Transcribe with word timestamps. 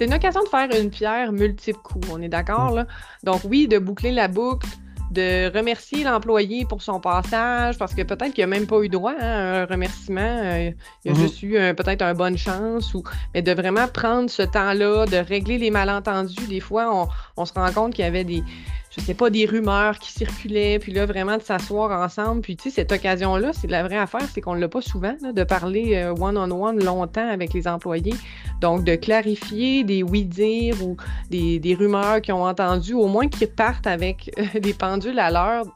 c'est 0.00 0.06
une 0.06 0.14
occasion 0.14 0.42
de 0.42 0.48
faire 0.48 0.68
une 0.80 0.88
pierre 0.88 1.30
multiple 1.30 1.78
coups, 1.82 2.08
on 2.10 2.22
est 2.22 2.30
d'accord, 2.30 2.70
là? 2.70 2.86
Donc, 3.22 3.42
oui, 3.44 3.68
de 3.68 3.78
boucler 3.78 4.12
la 4.12 4.28
boucle, 4.28 4.66
de 5.10 5.54
remercier 5.54 6.04
l'employé 6.04 6.64
pour 6.64 6.80
son 6.80 7.00
passage, 7.00 7.76
parce 7.76 7.92
que 7.94 8.00
peut-être 8.00 8.32
qu'il 8.32 8.42
n'a 8.42 8.46
même 8.46 8.66
pas 8.66 8.80
eu 8.80 8.88
droit 8.88 9.12
hein, 9.12 9.18
à 9.20 9.62
un 9.62 9.66
remerciement, 9.66 10.20
euh, 10.22 10.70
il 11.04 11.10
a 11.10 11.14
Mhm. 11.14 11.20
juste 11.20 11.42
eu 11.42 11.50
peut-être 11.74 12.00
un 12.00 12.14
bonne 12.14 12.38
chance, 12.38 12.94
ou... 12.94 13.02
mais 13.34 13.42
de 13.42 13.52
vraiment 13.52 13.88
prendre 13.88 14.30
ce 14.30 14.42
temps-là, 14.42 15.04
de 15.04 15.16
régler 15.18 15.58
les 15.58 15.70
malentendus. 15.70 16.46
Des 16.48 16.60
fois, 16.60 16.88
on, 16.94 17.08
on 17.36 17.44
se 17.44 17.52
rend 17.52 17.70
compte 17.72 17.92
qu'il 17.92 18.04
y 18.06 18.08
avait 18.08 18.24
des, 18.24 18.42
je 18.90 19.00
sais 19.00 19.14
pas, 19.14 19.30
des 19.30 19.46
rumeurs 19.46 19.98
qui 20.00 20.10
circulaient, 20.10 20.80
puis 20.80 20.92
là, 20.92 21.06
vraiment 21.06 21.36
de 21.36 21.42
s'asseoir 21.42 21.92
ensemble. 22.02 22.40
Puis, 22.40 22.56
tu 22.56 22.64
sais, 22.64 22.70
cette 22.70 22.90
occasion-là, 22.90 23.52
c'est 23.52 23.70
la 23.70 23.84
vraie 23.84 23.98
affaire, 23.98 24.26
c'est 24.34 24.40
qu'on 24.40 24.56
ne 24.56 24.60
l'a 24.60 24.68
pas 24.68 24.80
souvent, 24.80 25.14
de 25.22 25.44
parler 25.44 25.94
euh, 25.94 26.12
one-on-one 26.12 26.82
longtemps 26.82 27.28
avec 27.28 27.52
les 27.52 27.68
employés. 27.68 28.14
Donc, 28.60 28.82
de 28.82 28.96
clarifier 28.96 29.84
des 29.84 30.02
oui-dire 30.02 30.84
ou 30.84 30.96
des, 31.30 31.76
rumeurs 31.78 32.20
qu'ils 32.20 32.34
ont 32.34 32.44
entendues, 32.44 32.94
au 32.94 33.06
moins 33.06 33.28
qu'ils 33.28 33.48
partent 33.48 33.86
avec 33.86 34.32
euh, 34.38 34.58
des 34.60 34.74
pendules 34.74 35.20
à 35.20 35.30
l'heure 35.30 35.66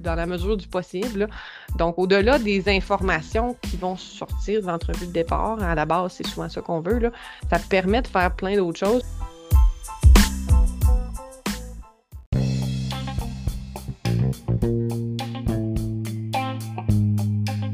dans 0.00 0.14
la 0.14 0.26
mesure 0.26 0.58
du 0.58 0.68
possible. 0.68 1.26
Donc, 1.78 1.98
au-delà 1.98 2.38
des 2.38 2.68
informations 2.68 3.56
qui 3.62 3.78
vont 3.78 3.96
sortir 3.96 4.60
de 4.60 4.66
l'entrevue 4.66 5.06
de 5.06 5.12
départ, 5.12 5.62
à 5.62 5.74
la 5.74 5.86
base, 5.86 6.12
c'est 6.16 6.26
souvent 6.26 6.50
ça 6.50 6.60
qu'on 6.60 6.80
veut, 6.80 7.10
ça 7.48 7.58
permet 7.70 8.02
de 8.02 8.08
faire 8.08 8.34
plein 8.34 8.56
d'autres 8.56 8.78
choses. 8.78 9.04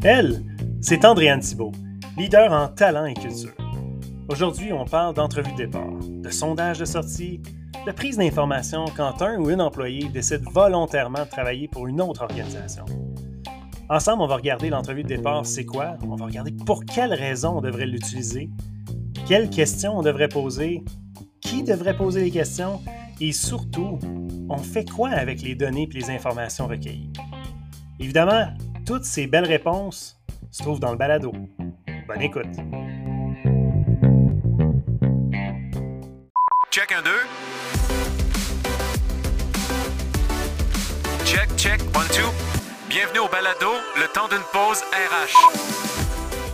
Elle, 0.07 0.45
c'est 0.83 1.07
Andréane 1.07 1.41
Thibault, 1.41 1.73
leader 2.19 2.53
en 2.53 2.69
talent 2.69 3.07
et 3.07 3.15
culture. 3.15 3.55
Aujourd'hui, 4.29 4.71
on 4.71 4.85
parle 4.85 5.15
d'entrevue 5.15 5.53
de 5.53 5.57
départ, 5.57 5.99
de 5.99 6.29
sondage 6.29 6.79
de 6.79 6.85
sortie, 6.85 7.41
de 7.87 7.91
prise 7.91 8.19
d'information 8.19 8.85
quand 8.95 9.23
un 9.23 9.39
ou 9.39 9.49
une 9.49 9.63
employé 9.63 10.07
décide 10.11 10.43
volontairement 10.53 11.25
de 11.25 11.31
travailler 11.31 11.69
pour 11.69 11.87
une 11.87 12.03
autre 12.03 12.21
organisation. 12.21 12.85
Ensemble, 13.89 14.21
on 14.21 14.27
va 14.27 14.37
regarder 14.37 14.69
l'entrevue 14.69 15.05
de 15.05 15.09
départ, 15.09 15.47
c'est 15.47 15.65
quoi? 15.65 15.97
On 16.07 16.17
va 16.17 16.27
regarder 16.27 16.53
pour 16.53 16.85
quelles 16.85 17.15
raisons 17.15 17.57
on 17.57 17.61
devrait 17.63 17.87
l'utiliser, 17.87 18.51
quelles 19.27 19.49
questions 19.49 19.97
on 19.97 20.03
devrait 20.03 20.29
poser, 20.29 20.85
qui 21.41 21.63
devrait 21.63 21.97
poser 21.97 22.25
les 22.25 22.31
questions 22.31 22.83
et 23.23 23.33
surtout, 23.33 23.99
on 24.51 24.59
fait 24.59 24.85
quoi 24.85 25.09
avec 25.09 25.41
les 25.41 25.55
données 25.55 25.89
et 25.91 25.95
les 25.95 26.11
informations 26.11 26.67
recueillies? 26.67 27.11
Évidemment, 27.99 28.49
toutes 28.85 29.05
ces 29.05 29.27
belles 29.27 29.47
réponses 29.47 30.19
se 30.51 30.63
trouvent 30.63 30.81
dans 30.81 30.91
le 30.91 30.97
balado. 30.97 31.33
Bonne 32.07 32.23
écoute. 32.23 32.47
Check 36.71 36.93
un 36.93 37.03
deux. 37.03 37.11
Check, 41.25 41.49
check, 41.57 41.81
one, 41.95 42.07
two. 42.09 42.31
Bienvenue 42.89 43.21
au 43.21 43.29
balado, 43.29 43.71
le 43.97 44.07
temps 44.13 44.29
d'une 44.29 44.45
pause 44.53 44.83
RH. 44.93 45.35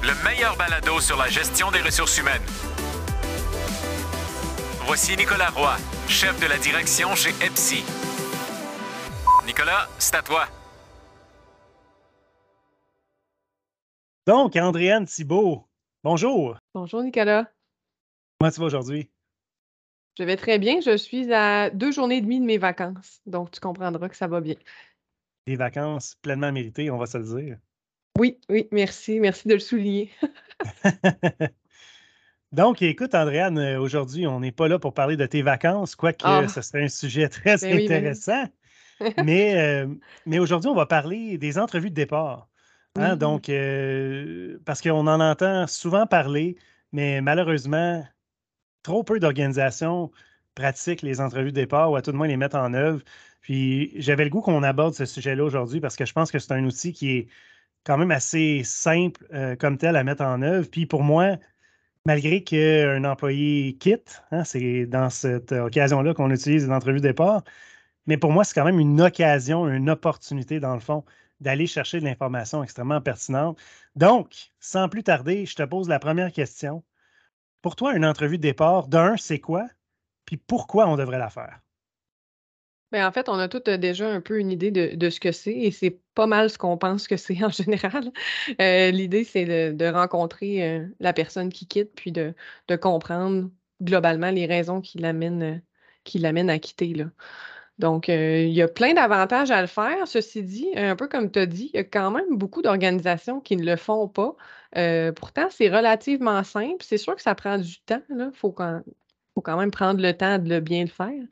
Le 0.03 0.25
meilleur 0.25 0.56
balado 0.56 1.00
sur 1.00 1.17
la 1.17 1.28
gestion 1.28 1.70
des 1.70 1.81
ressources 1.81 2.17
humaines. 2.19 2.42
Voici 4.87 5.17
Nicolas 5.17 5.50
Roy, 5.50 5.77
chef 6.09 6.39
de 6.41 6.47
la 6.47 6.59
direction 6.59 7.15
chez 7.15 7.31
EPSI. 7.44 7.84
Nicolas, 9.47 9.89
c'est 9.98 10.15
à 10.15 10.22
toi. 10.22 10.47
Donc, 14.27 14.57
Andréane 14.57 15.07
Thibault, 15.07 15.67
bonjour. 16.05 16.57
Bonjour, 16.75 17.03
Nicolas. 17.03 17.51
Comment 18.39 18.51
tu 18.51 18.61
vas 18.61 18.67
aujourd'hui? 18.67 19.11
Je 20.19 20.25
vais 20.25 20.37
très 20.37 20.59
bien. 20.59 20.81
Je 20.81 20.97
suis 20.97 21.33
à 21.33 21.71
deux 21.71 21.93
journées 21.93 22.19
et 22.19 22.21
demie 22.21 22.41
de 22.41 22.44
mes 22.44 22.59
vacances. 22.59 23.21
Donc, 23.27 23.50
tu 23.50 23.61
comprendras 23.61 24.09
que 24.09 24.17
ça 24.17 24.27
va 24.27 24.41
bien. 24.41 24.56
Des 25.47 25.56
vacances 25.56 26.17
pleinement 26.22 26.53
méritées, 26.53 26.91
on 26.91 26.99
va 26.99 27.06
se 27.06 27.19
le 27.19 27.25
dire. 27.25 27.59
Oui, 28.19 28.39
oui, 28.50 28.69
merci. 28.72 29.21
Merci 29.21 29.49
de 29.49 29.55
le 29.55 29.61
souligner. 29.61 30.11
Donc, 32.53 32.83
écoute, 32.83 33.15
Andréane, 33.15 33.59
aujourd'hui, 33.77 34.27
on 34.27 34.41
n'est 34.41 34.53
pas 34.53 34.69
là 34.69 34.78
pour 34.78 34.93
parler 34.93 35.17
de 35.17 35.25
tes 35.25 35.41
vacances, 35.41 35.94
quoique 35.94 36.25
Ah. 36.25 36.47
ce 36.49 36.61
serait 36.61 36.84
un 36.84 36.89
sujet 36.89 37.28
très 37.28 37.56
Ben 37.56 37.62
oui, 37.62 37.71
ben 37.71 37.77
oui. 37.78 37.84
intéressant. 37.84 38.44
mais 39.25 39.56
euh, 39.56 39.87
mais 40.27 40.39
aujourd'hui, 40.39 40.69
on 40.69 40.75
va 40.75 40.84
parler 40.84 41.39
des 41.39 41.59
entrevues 41.59 41.89
de 41.91 41.94
départ. 41.94 42.50
Hein, 42.97 43.17
Oui. 43.17 43.19
Donc, 43.19 43.49
euh, 43.49 44.59
parce 44.65 44.81
qu'on 44.83 45.06
en 45.06 45.21
entend 45.21 45.67
souvent 45.67 46.06
parler, 46.06 46.56
mais 46.93 47.21
malheureusement, 47.21 48.05
trop 48.83 49.05
peu 49.05 49.21
d'organisations 49.21 50.11
pratiquent 50.55 51.03
les 51.03 51.21
entrevues 51.21 51.53
de 51.53 51.56
départ 51.56 51.91
ou 51.93 51.97
à 51.97 52.03
tout 52.03 52.12
de 52.12 52.17
moins 52.17 52.29
les 52.29 52.37
mettent 52.37 52.55
en 52.55 52.75
œuvre. 52.75 53.03
Puis 53.43 53.93
j'avais 54.00 54.25
le 54.25 54.31
goût 54.31 54.43
qu'on 54.43 54.62
aborde 54.62 54.95
ce 54.95 55.06
sujet-là 55.06 55.45
aujourd'hui 55.45 55.81
parce 55.81 55.97
que 55.97 56.05
je 56.06 56.12
pense 56.12 56.31
que 56.33 56.39
c'est 56.39 56.53
un 56.53 56.65
outil 56.65 56.93
qui 56.93 57.11
est 57.12 57.29
quand 57.84 57.99
même 57.99 58.11
assez 58.12 58.62
simple 58.65 59.27
euh, 59.34 59.56
comme 59.56 59.79
tel 59.79 59.97
à 59.97 60.05
mettre 60.05 60.23
en 60.25 60.43
œuvre. 60.43 60.69
Puis 60.71 60.87
pour 60.87 61.03
moi, 61.05 61.39
malgré 62.05 62.43
qu'un 62.45 63.05
employé 63.05 63.77
quitte, 63.79 64.23
hein, 64.31 64.45
c'est 64.45 64.87
dans 64.87 65.11
cette 65.11 65.53
occasion-là 65.53 66.15
qu'on 66.15 66.31
utilise 66.31 66.67
les 66.67 66.73
entrevues 66.73 66.99
de 67.00 67.09
départ, 67.09 67.43
mais 68.06 68.17
pour 68.17 68.33
moi, 68.33 68.45
c'est 68.45 68.55
quand 68.55 68.65
même 68.65 68.81
une 68.81 69.00
occasion, 69.00 69.69
une 69.69 69.91
opportunité, 69.91 70.61
dans 70.61 70.75
le 70.75 70.81
fond, 70.81 71.05
d'aller 71.41 71.67
chercher 71.67 72.01
de 72.01 72.05
l'information 72.05 72.62
extrêmement 72.62 73.01
pertinente. 73.01 73.59
Donc, 73.97 74.51
sans 74.61 74.89
plus 74.89 75.03
tarder, 75.03 75.47
je 75.47 75.56
te 75.56 75.62
pose 75.62 75.89
la 75.89 75.99
première 75.99 76.33
question. 76.33 76.83
Pour 77.62 77.77
toi, 77.77 77.95
une 77.95 78.05
entrevue 78.05 78.39
de 78.39 78.43
départ, 78.43 78.89
d'un, 78.89 79.17
c'est 79.17 79.41
quoi? 79.41 79.67
Puis 80.25 80.37
pourquoi 80.37 80.89
on 80.89 80.97
devrait 80.97 81.19
la 81.19 81.31
faire? 81.31 81.61
Ben, 82.93 83.06
en 83.06 83.12
fait, 83.12 83.29
on 83.29 83.34
a 83.34 83.49
tous 83.49 83.62
euh, 83.69 83.77
déjà 83.77 84.09
un 84.09 84.21
peu 84.21 84.41
une 84.41 84.50
idée 84.50 84.73
de, 84.73 85.11
ce 85.11 85.21
que 85.21 85.31
c'est 85.31 85.56
et 85.56 85.71
c'est 85.71 86.00
pas 86.15 86.27
mal 86.27 86.50
ce 86.50 86.59
qu'on 86.59 86.77
pense 86.77 87.06
que 87.06 87.17
c'est 87.17 87.43
en 87.45 87.50
général. 87.50 88.11
Euh, 88.61 88.91
L'idée, 88.91 89.25
c'est 89.25 89.73
de, 89.73 89.87
rencontrer 89.87 90.69
euh, 90.69 90.87
la 90.99 91.12
personne 91.12 91.50
qui 91.50 91.67
quitte 91.67 91.93
puis 91.95 92.11
de, 92.12 92.34
comprendre 92.81 93.50
globalement 93.81 94.31
les 94.31 94.47
raisons 94.47 94.81
qui 94.81 94.99
l'amènent 94.99 95.62
à 96.50 96.59
quitter. 96.59 96.95
Donc, 97.81 98.11
euh, 98.11 98.43
il 98.43 98.53
y 98.53 98.61
a 98.63 98.69
plein 98.69 98.93
d'avantages 98.93 99.51
à 99.51 99.63
le 99.63 99.67
faire. 99.67 100.07
Ceci 100.07 100.43
dit, 100.43 100.69
un 100.77 100.97
peu 100.97 101.09
comme 101.09 101.31
tu 101.31 101.39
as 101.39 101.47
dit, 101.47 101.71
il 101.73 101.77
y 101.77 101.81
a 101.81 101.85
quand 101.85 102.11
même 102.11 102.37
beaucoup 102.37 102.61
d'organisations 102.61 103.41
qui 103.41 103.57
ne 103.57 103.65
le 103.65 103.77
font 103.77 104.07
pas. 104.07 104.37
Euh, 104.77 105.13
pourtant, 105.13 105.49
c'est 105.51 105.71
relativement 105.71 106.45
simple. 106.45 106.85
C'est 106.85 106.99
sûr 106.99 107.17
que 107.17 107.23
ça 107.23 107.35
prend 107.35 107.57
du 107.59 107.81
temps. 107.81 108.03
Il 108.11 108.31
faut 108.35 108.53
quand, 108.53 108.83
même 109.47 109.71
prendre 109.71 110.03
le 110.03 110.13
temps 110.13 110.39
de 110.39 110.49
le 110.51 110.61
bien 110.61 110.83
le 110.83 110.91
faire. 110.91 111.23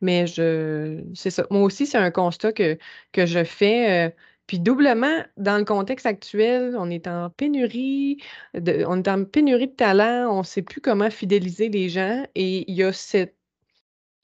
Mais 0.00 0.26
je 0.26 1.04
c'est 1.14 1.30
ça. 1.30 1.46
Moi 1.50 1.62
aussi, 1.62 1.86
c'est 1.86 1.98
un 1.98 2.10
constat 2.10 2.52
que, 2.52 2.78
je 3.16 3.44
fais. 3.44 4.08
euh, 4.08 4.10
puis 4.48 4.58
doublement, 4.58 5.22
dans 5.36 5.56
le 5.56 5.64
contexte 5.64 6.04
actuel, 6.06 6.74
on 6.76 6.90
est 6.90 7.06
en 7.06 7.30
pénurie 7.30 8.18
de, 8.54 8.84
on 8.88 8.98
est 8.98 9.08
en 9.08 9.24
pénurie 9.24 9.68
de 9.68 9.72
talent, 9.72 10.28
on 10.30 10.40
ne 10.40 10.44
sait 10.44 10.62
plus 10.62 10.80
comment 10.80 11.10
fidéliser 11.10 11.68
les 11.68 11.88
gens. 11.88 12.24
Et 12.34 12.70
il 12.70 12.74
y 12.74 12.82
a 12.82 12.92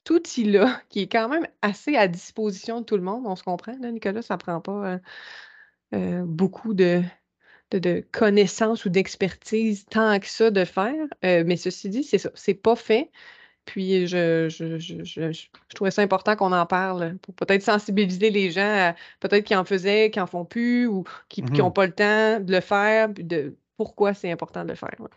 cet 0.09 0.11
outil-là 0.11 0.81
qui 0.89 1.01
est 1.01 1.07
quand 1.11 1.29
même 1.29 1.47
assez 1.61 1.95
à 1.95 2.07
disposition 2.07 2.81
de 2.81 2.85
tout 2.85 2.97
le 2.97 3.03
monde. 3.03 3.23
On 3.25 3.35
se 3.35 3.43
comprend, 3.43 3.75
là, 3.79 3.91
Nicolas, 3.91 4.21
ça 4.21 4.35
ne 4.35 4.39
prend 4.39 4.61
pas 4.61 4.93
euh, 4.93 4.99
euh, 5.95 6.23
beaucoup 6.25 6.73
de, 6.73 7.01
de, 7.71 7.79
de 7.79 8.05
connaissances 8.11 8.85
ou 8.85 8.89
d'expertise 8.89 9.85
tant 9.85 10.19
que 10.19 10.27
ça 10.27 10.51
de 10.51 10.65
faire. 10.65 11.07
Euh, 11.25 11.43
mais 11.45 11.57
ceci 11.57 11.89
dit, 11.89 12.03
c'est 12.03 12.17
ça. 12.17 12.31
C'est 12.35 12.53
pas 12.55 12.75
fait. 12.75 13.11
Puis 13.65 14.07
je, 14.07 14.49
je, 14.49 14.79
je, 14.79 15.03
je, 15.03 15.47
trouvais 15.75 15.91
ça 15.91 16.01
important 16.01 16.35
qu'on 16.35 16.53
en 16.53 16.65
parle 16.65 17.17
pour 17.19 17.35
peut-être 17.35 17.61
sensibiliser 17.63 18.31
les 18.31 18.51
gens 18.51 18.61
à 18.61 18.95
peut-être 19.19 19.45
qui 19.45 19.55
en 19.55 19.65
faisaient, 19.65 20.09
qui 20.11 20.19
en 20.19 20.27
font 20.27 20.45
plus 20.45 20.87
ou 20.87 21.03
qui 21.29 21.43
n'ont 21.43 21.67
Mhm. 21.67 21.73
pas 21.73 21.85
le 21.85 21.93
temps 21.93 22.39
de 22.39 22.51
le 22.51 22.61
faire, 22.61 23.09
de 23.09 23.55
pourquoi 23.77 24.13
c'est 24.15 24.31
important 24.31 24.63
de 24.63 24.69
le 24.69 24.75
faire. 24.75 24.95
ouais. 24.99 25.09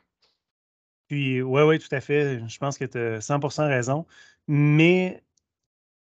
Puis, 1.08 1.42
oui, 1.42 1.62
oui, 1.62 1.78
tout 1.78 1.94
à 1.94 2.00
fait. 2.00 2.46
Je 2.48 2.58
pense 2.58 2.78
que 2.78 2.84
tu 2.84 2.98
as 2.98 3.20
100% 3.20 3.68
raison. 3.68 4.06
Mais 4.48 5.22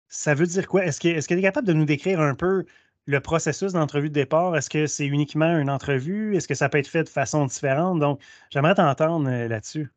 ça 0.10 0.34
veut 0.36 0.48
dire 0.48 0.68
quoi? 0.68 0.86
Est-ce 0.86 1.00
que 1.02 1.08
est-ce 1.10 1.28
que 1.28 1.34
tu 1.36 1.40
es 1.42 1.44
capable 1.44 1.68
de 1.68 1.74
nous 1.74 1.86
décrire 1.86 2.22
un 2.22 2.36
peu 2.36 2.66
le 3.08 3.22
processus 3.22 3.74
d'entrevue 3.74 4.10
de 4.10 4.14
départ? 4.16 4.56
Est-ce 4.58 4.70
que 4.70 4.88
c'est 4.88 5.08
uniquement 5.08 5.58
une 5.60 5.70
entrevue? 5.70 6.36
Est-ce 6.38 6.48
que 6.48 6.56
ça 6.56 6.70
peut 6.70 6.80
être 6.80 6.88
fait 6.88 7.04
de 7.06 7.10
façon 7.10 7.46
différente? 7.48 8.00
Donc, 8.00 8.22
j'aimerais 8.52 8.76
t'entendre 8.76 9.30
euh, 9.30 9.48
là-dessus. 9.48 9.90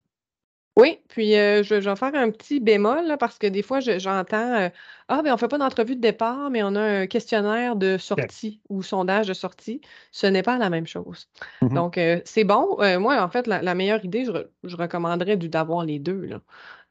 Oui, 0.77 1.01
puis 1.09 1.37
euh, 1.37 1.63
je, 1.63 1.81
je 1.81 1.89
vais 1.89 1.95
faire 1.95 2.15
un 2.17 2.31
petit 2.33 2.59
bémol 2.59 3.07
là, 3.07 3.17
parce 3.17 3.39
que 3.39 3.47
des 3.47 3.63
fois, 3.63 3.79
je- 3.79 4.01
j'entends 4.01 4.55
euh, 4.61 4.69
Ah, 5.07 5.23
ben 5.23 5.31
on 5.31 5.35
ne 5.35 5.39
fait 5.39 5.47
pas 5.47 5.59
d'entrevue 5.59 5.95
de 5.95 6.01
départ, 6.01 6.51
mais 6.51 6.65
on 6.65 6.75
a 6.75 6.81
un 7.03 7.07
questionnaire 7.07 7.77
de 7.77 7.97
sortie 7.97 8.61
ou 8.69 8.83
sondage 8.83 9.29
de 9.29 9.35
sortie. 9.35 9.81
Ce 10.11 10.27
n'est 10.27 10.43
pas 10.43 10.59
la 10.59 10.71
même 10.71 10.87
chose. 10.87 11.29
Mhm. 11.63 11.75
Donc, 11.75 11.97
euh, 11.99 12.21
c'est 12.25 12.43
bon. 12.45 12.77
Moi, 13.01 13.23
en 13.23 13.29
fait, 13.29 13.47
la, 13.47 13.63
la 13.63 13.75
meilleure 13.77 14.05
idée, 14.05 14.25
je, 14.25 14.33
re- 14.33 14.49
je 14.65 14.77
recommanderais 14.77 15.37
d'avoir 15.37 15.85
les 15.85 16.01
deux. 16.01 16.23
là. 16.23 16.41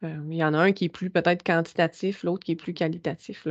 Il 0.04 0.36
y 0.36 0.44
en 0.44 0.54
a 0.54 0.58
un 0.60 0.72
qui 0.72 0.86
est 0.86 0.90
plus 0.90 1.10
peut-être 1.10 1.44
quantitatif, 1.44 2.24
l'autre 2.24 2.44
qui 2.44 2.54
est 2.54 2.56
plus 2.56 2.74
qualitatif. 2.74 3.48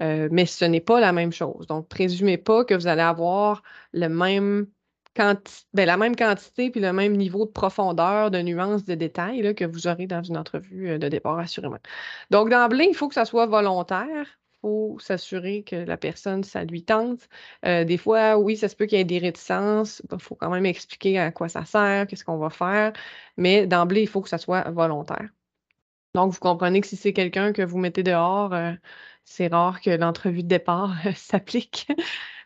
mais 0.00 0.46
ce 0.46 0.64
n'est 0.64 0.80
pas 0.80 1.00
la 1.00 1.12
même 1.12 1.32
chose. 1.32 1.66
Donc, 1.66 1.88
présumez 1.88 2.38
pas 2.38 2.64
que 2.64 2.74
vous 2.74 2.86
allez 2.86 3.02
avoir 3.02 3.62
même 3.92 4.66
ben, 5.14 5.36
la 5.74 5.96
même 5.98 6.16
quantité 6.16 6.70
puis 6.70 6.80
le 6.80 6.92
même 6.92 7.16
niveau 7.16 7.44
de 7.44 7.50
profondeur, 7.50 8.30
de 8.30 8.40
nuances, 8.40 8.84
de 8.84 8.94
détails 8.94 9.54
que 9.54 9.64
vous 9.64 9.86
aurez 9.86 10.06
dans 10.06 10.22
une 10.22 10.38
entrevue 10.38 10.98
de 10.98 11.08
départ, 11.08 11.38
assurément. 11.38 11.78
Donc, 12.30 12.48
d'emblée, 12.50 12.86
il 12.88 12.94
faut 12.94 13.08
que 13.08 13.14
ça 13.14 13.24
soit 13.26 13.46
volontaire. 13.46 14.38
Il 14.54 14.68
faut 14.68 14.98
s'assurer 15.00 15.64
que 15.64 15.76
la 15.76 15.96
personne, 15.96 16.44
ça 16.44 16.64
lui 16.64 16.84
tente. 16.84 17.28
Des 17.64 17.98
fois, 17.98 18.38
oui, 18.38 18.56
ça 18.56 18.68
se 18.68 18.76
peut 18.76 18.86
qu'il 18.86 18.98
y 18.98 19.00
ait 19.00 19.04
des 19.04 19.18
réticences. 19.18 20.02
Il 20.10 20.18
faut 20.20 20.36
quand 20.36 20.50
même 20.50 20.66
expliquer 20.66 21.18
à 21.18 21.32
quoi 21.32 21.48
ça 21.48 21.64
sert, 21.64 22.06
qu'est-ce 22.06 22.24
qu'on 22.24 22.38
va 22.38 22.48
faire. 22.48 22.92
Mais 23.36 23.66
d'emblée, 23.66 24.02
il 24.02 24.08
faut 24.08 24.20
que 24.22 24.28
ça 24.28 24.38
soit 24.38 24.70
volontaire. 24.70 25.28
Donc, 26.14 26.32
vous 26.32 26.40
comprenez 26.40 26.80
que 26.80 26.86
si 26.86 26.96
c'est 26.96 27.12
quelqu'un 27.12 27.52
que 27.52 27.62
vous 27.62 27.78
mettez 27.78 28.02
dehors, 28.02 28.52
euh, 28.52 28.72
c'est 29.24 29.48
rare 29.48 29.80
que 29.80 29.90
l'entrevue 29.90 30.42
de 30.42 30.48
départ 30.48 30.94
s'applique. 31.16 31.88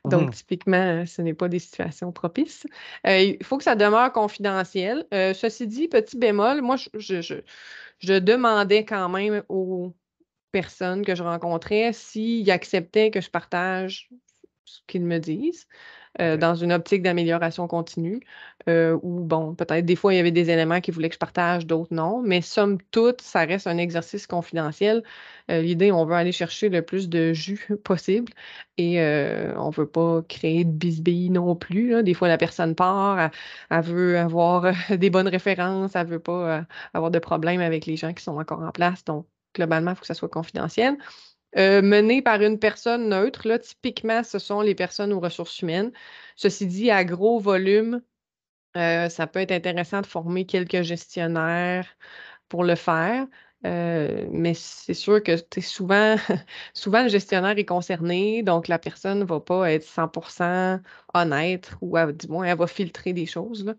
Donc, 0.05 0.29
mmh 0.29 0.31
typiquement, 0.31 1.07
ce 1.07 1.21
n'est 1.21 1.35
pas 1.35 1.49
des 1.49 1.59
situations 1.59 2.13
propices. 2.13 2.65
Euh, 3.09 3.19
il 3.19 3.45
faut 3.45 3.59
que 3.59 3.65
ça 3.65 3.75
demeure 3.75 4.13
confidentiel. 4.13 5.05
Euh, 5.13 5.35
ceci 5.35 5.67
dit, 5.67 5.89
petit 5.89 6.17
bémol, 6.17 6.63
moi, 6.63 6.77
je, 6.77 7.21
je, 8.01 8.19
demandais 8.19 8.85
quand 8.85 9.09
même 9.09 9.43
aux 9.49 9.97
personnes 10.53 11.05
que 11.05 11.17
je 11.17 11.25
rencontrais 11.25 11.93
s'ils 11.93 12.51
acceptaient 12.53 13.11
que 13.11 13.21
je 13.21 13.31
partage 13.31 14.09
ce 14.65 14.81
qu'ils 14.87 15.05
me 15.05 15.19
disent. 15.19 15.67
Euh, 16.21 16.37
dans 16.39 16.55
une 16.55 16.73
optique 16.73 17.03
d'amélioration 17.03 17.67
continue, 17.69 18.21
euh, 18.69 18.99
ou 19.03 19.21
bon, 19.21 19.55
peut-être 19.55 19.85
des 19.85 19.97
fois, 19.97 20.15
il 20.15 20.17
y 20.17 20.21
avait 20.21 20.31
des 20.31 20.49
éléments 20.51 20.81
qui 20.81 20.91
voulaient 20.91 21.09
que 21.11 21.15
je 21.15 21.19
partage, 21.19 21.67
d'autres 21.67 21.93
non, 21.93 22.23
mais 22.23 22.41
somme 22.41 22.79
toute, 22.91 23.21
ça 23.21 23.41
reste 23.41 23.67
un 23.67 23.77
exercice 23.77 24.27
confidentiel. 24.27 25.03
Euh, 25.51 25.61
l'idée, 25.61 25.93
on 25.93 26.07
veut 26.07 26.15
aller 26.15 26.33
chercher 26.33 26.71
le 26.71 26.83
plus 26.83 27.09
de 27.11 27.33
jus 27.35 27.69
possible 27.85 28.33
et 28.79 28.99
on 29.57 29.69
ne 29.71 29.75
veut 29.75 29.89
pas 29.89 30.23
créer 30.23 30.65
de 30.65 30.71
bisbilles 30.71 31.31
non 31.31 31.55
plus. 31.57 32.03
Des 32.03 32.15
fois, 32.15 32.29
la 32.29 32.39
personne 32.39 32.75
part, 32.75 33.31
elle, 33.71 33.83
veut 33.83 34.19
avoir 34.19 34.73
des 34.91 35.11
bonnes 35.11 35.29
références, 35.29 35.97
elle 35.97 36.07
ne 36.07 36.13
veut 36.13 36.19
pas 36.21 36.65
avoir 36.95 37.11
de 37.11 37.19
problèmes 37.19 37.61
avec 37.61 37.87
les 37.87 37.97
gens 37.97 38.13
qui 38.15 38.23
sont 38.23 38.39
encore 38.39 38.61
en 38.63 38.71
place. 38.73 39.05
Donc, 39.05 39.27
globalement, 39.55 39.93
il 39.93 39.95
faut 39.97 40.01
que 40.03 40.07
ça 40.07 40.15
soit 40.15 40.29
confidentiel. 40.29 40.97
Euh, 41.59 41.81
mené 41.83 42.21
par 42.23 42.43
une 42.43 42.59
personne 42.59 43.09
neutre. 43.09 43.57
Typiquement, 43.59 44.23
ce 44.23 44.39
sont 44.39 44.61
les 44.61 44.75
personnes 44.75 45.13
aux 45.13 45.21
ressources 45.21 45.61
humaines. 45.63 45.93
Ceci 46.37 46.67
dit, 46.67 46.91
à 46.91 47.05
gros 47.05 47.39
volume, 47.41 48.03
euh, 48.77 49.09
ça 49.09 49.27
peut 49.27 49.41
être 49.41 49.53
intéressant 49.53 50.03
de 50.03 50.07
former 50.07 50.47
quelques 50.47 50.83
gestionnaires 50.83 51.89
pour 52.49 52.65
le 52.65 52.75
faire. 52.77 53.27
Euh, 53.67 54.27
mais 54.31 54.55
c'est 54.55 54.95
sûr 54.95 55.23
que 55.23 55.33
souvent, 55.61 56.17
souvent, 56.75 57.03
le 57.05 57.09
gestionnaire 57.09 57.59
est 57.59 57.65
concerné, 57.65 58.43
donc 58.43 58.69
la 58.69 58.79
personne 58.79 59.21
ne 59.21 59.25
va 59.25 59.41
pas 59.41 59.73
être 59.73 59.85
100% 59.85 60.81
honnête 61.15 61.73
ou 61.81 61.97
du 62.13 62.29
moins, 62.29 62.45
elle 62.47 62.59
va 62.59 62.67
filtrer 62.67 63.13
des 63.15 63.27
choses. 63.27 63.75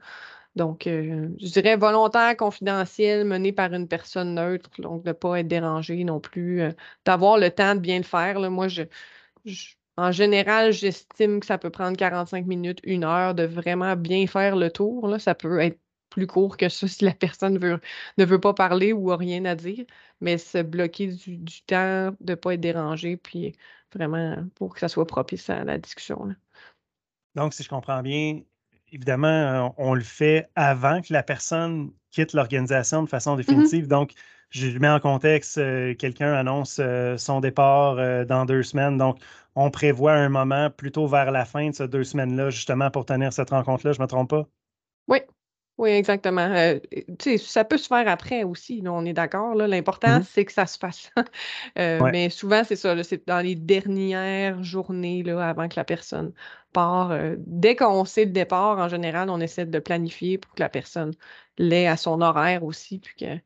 Donc, 0.57 0.87
euh, 0.87 1.29
je 1.39 1.47
dirais 1.47 1.77
volontaire, 1.77 2.35
confidentiel, 2.35 3.25
mené 3.25 3.53
par 3.53 3.73
une 3.73 3.87
personne 3.87 4.35
neutre, 4.35 4.69
donc 4.79 5.03
de 5.03 5.09
ne 5.09 5.13
pas 5.13 5.39
être 5.39 5.47
dérangé 5.47 6.03
non 6.03 6.19
plus, 6.19 6.61
euh, 6.61 6.71
d'avoir 7.05 7.37
le 7.37 7.51
temps 7.51 7.75
de 7.75 7.79
bien 7.79 7.97
le 7.97 8.03
faire. 8.03 8.39
Moi, 8.51 8.67
je, 8.67 8.83
en 9.97 10.11
général, 10.11 10.71
j'estime 10.73 11.39
que 11.39 11.45
ça 11.45 11.57
peut 11.57 11.69
prendre 11.69 11.97
45 11.97 12.45
minutes, 12.45 12.79
une 12.83 13.03
heure 13.03 13.35
de 13.35 13.43
vraiment 13.43 13.95
bien 13.95 14.27
faire 14.27 14.55
le 14.55 14.71
tour. 14.71 15.07
Là. 15.07 15.19
Ça 15.19 15.35
peut 15.35 15.59
être 15.59 15.79
plus 16.09 16.27
court 16.27 16.57
que 16.57 16.69
ça 16.69 16.87
si 16.87 17.05
la 17.05 17.13
personne 17.13 17.59
ne 18.17 18.25
veut 18.25 18.39
pas 18.39 18.53
parler 18.53 18.93
ou 18.93 19.11
a 19.11 19.17
rien 19.17 19.45
à 19.45 19.55
dire, 19.55 19.85
mais 20.21 20.37
se 20.37 20.61
bloquer 20.61 21.07
du, 21.07 21.61
temps 21.67 22.11
de 22.19 22.31
ne 22.31 22.35
pas 22.35 22.55
être 22.55 22.61
dérangé, 22.61 23.17
puis 23.17 23.53
vraiment 23.93 24.37
pour 24.55 24.73
que 24.73 24.79
ça 24.79 24.87
soit 24.89 25.07
propice 25.07 25.49
à 25.49 25.63
la 25.63 25.77
discussion. 25.77 26.35
Donc, 27.35 27.53
si 27.53 27.63
je 27.63 27.69
comprends 27.69 28.01
bien, 28.01 28.41
évidemment, 28.91 29.27
euh, 29.27 29.69
on 29.77 29.93
le 29.93 30.01
fait 30.01 30.49
avant 30.55 31.01
que 31.01 31.13
la 31.13 31.23
personne 31.23 31.91
quitte 32.11 32.33
l'organisation 32.33 33.03
de 33.03 33.09
façon 33.09 33.33
mmh 33.33 33.37
définitive. 33.37 33.87
Donc, 33.87 34.13
je 34.49 34.77
mets 34.79 34.89
en 34.89 34.99
contexte, 34.99 35.57
euh, 35.57 35.93
quelqu'un 35.95 36.33
annonce 36.33 36.79
euh, 36.79 37.17
son 37.17 37.41
départ 37.41 37.95
dans 38.25 38.45
deux 38.45 38.63
semaines. 38.63 38.97
Donc, 38.97 39.19
on 39.55 39.71
prévoit 39.71 40.13
un 40.13 40.29
moment 40.29 40.69
plutôt 40.69 41.07
vers 41.07 41.31
la 41.31 41.45
fin 41.45 41.69
de 41.69 41.75
ces 41.75 41.87
deux 41.87 42.03
semaines-là, 42.03 42.49
justement 42.49 42.91
pour 42.91 43.05
tenir 43.05 43.33
cette 43.33 43.49
rencontre-là. 43.49 43.93
Je 43.93 43.99
ne 43.99 44.03
me 44.03 44.07
trompe 44.07 44.29
pas? 44.29 44.47
Oui, 45.07 45.19
oui, 45.77 45.91
exactement. 45.91 46.49
ça 47.39 47.63
peut 47.63 47.77
se 47.77 47.87
faire 47.87 48.07
après 48.07 48.43
aussi, 48.43 48.83
on 48.85 49.05
est 49.05 49.13
d'accord. 49.13 49.53
L'important, 49.55 50.19
mmh 50.19 50.23
c'est 50.23 50.45
que 50.45 50.51
ça 50.51 50.65
se 50.65 50.77
fasse. 50.77 51.11
Mais 51.75 52.29
souvent, 52.29 52.63
c'est 52.63 52.75
ça, 52.75 53.01
c'est 53.03 53.27
dans 53.27 53.39
les 53.39 53.55
dernières 53.55 54.63
journées 54.63 55.23
là, 55.23 55.47
avant 55.47 55.67
que 55.67 55.75
la 55.75 55.83
personne 55.83 56.33
part. 56.73 57.15
dès 57.37 57.75
qu'on 57.75 58.05
sait 58.05 58.25
le 58.25 58.31
départ, 58.31 58.79
en 58.79 58.87
général, 58.87 59.29
on 59.29 59.39
essaie 59.39 59.65
de 59.65 59.79
planifier 59.79 60.37
pour 60.37 60.53
que 60.53 60.61
la 60.61 60.69
personne 60.69 61.13
l'ait 61.57 61.87
à 61.87 61.97
son 61.97 62.21
horaire 62.21 62.63
aussi, 62.63 62.99
puis 62.99 63.15
qu'elle 63.15 63.41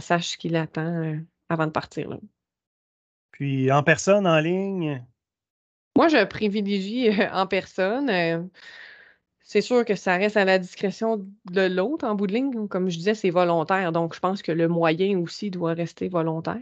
sache 0.00 0.28
ce 0.28 0.36
qu'il 0.36 0.56
attend 0.56 1.16
avant 1.48 1.66
de 1.66 1.72
partir. 1.72 2.18
Puis 3.32 3.70
en 3.72 3.82
personne, 3.82 4.26
en 4.26 4.40
ligne? 4.40 5.02
Moi, 5.96 6.08
je 6.08 6.24
privilégie 6.24 7.10
en 7.32 7.46
personne. 7.46 8.50
C'est 9.48 9.62
sûr 9.62 9.84
que 9.86 9.94
ça 9.94 10.16
reste 10.18 10.36
à 10.36 10.44
la 10.44 10.58
discrétion 10.58 11.26
de 11.50 11.62
l'autre 11.62 12.06
en 12.06 12.14
bout 12.14 12.26
de 12.26 12.34
ligne. 12.34 12.68
Comme 12.68 12.90
je 12.90 12.98
disais, 12.98 13.14
c'est 13.14 13.30
volontaire. 13.30 13.92
Donc, 13.92 14.14
je 14.14 14.20
pense 14.20 14.42
que 14.42 14.52
le 14.52 14.68
moyen 14.68 15.18
aussi 15.18 15.50
doit 15.50 15.72
rester 15.72 16.08
volontaire. 16.08 16.60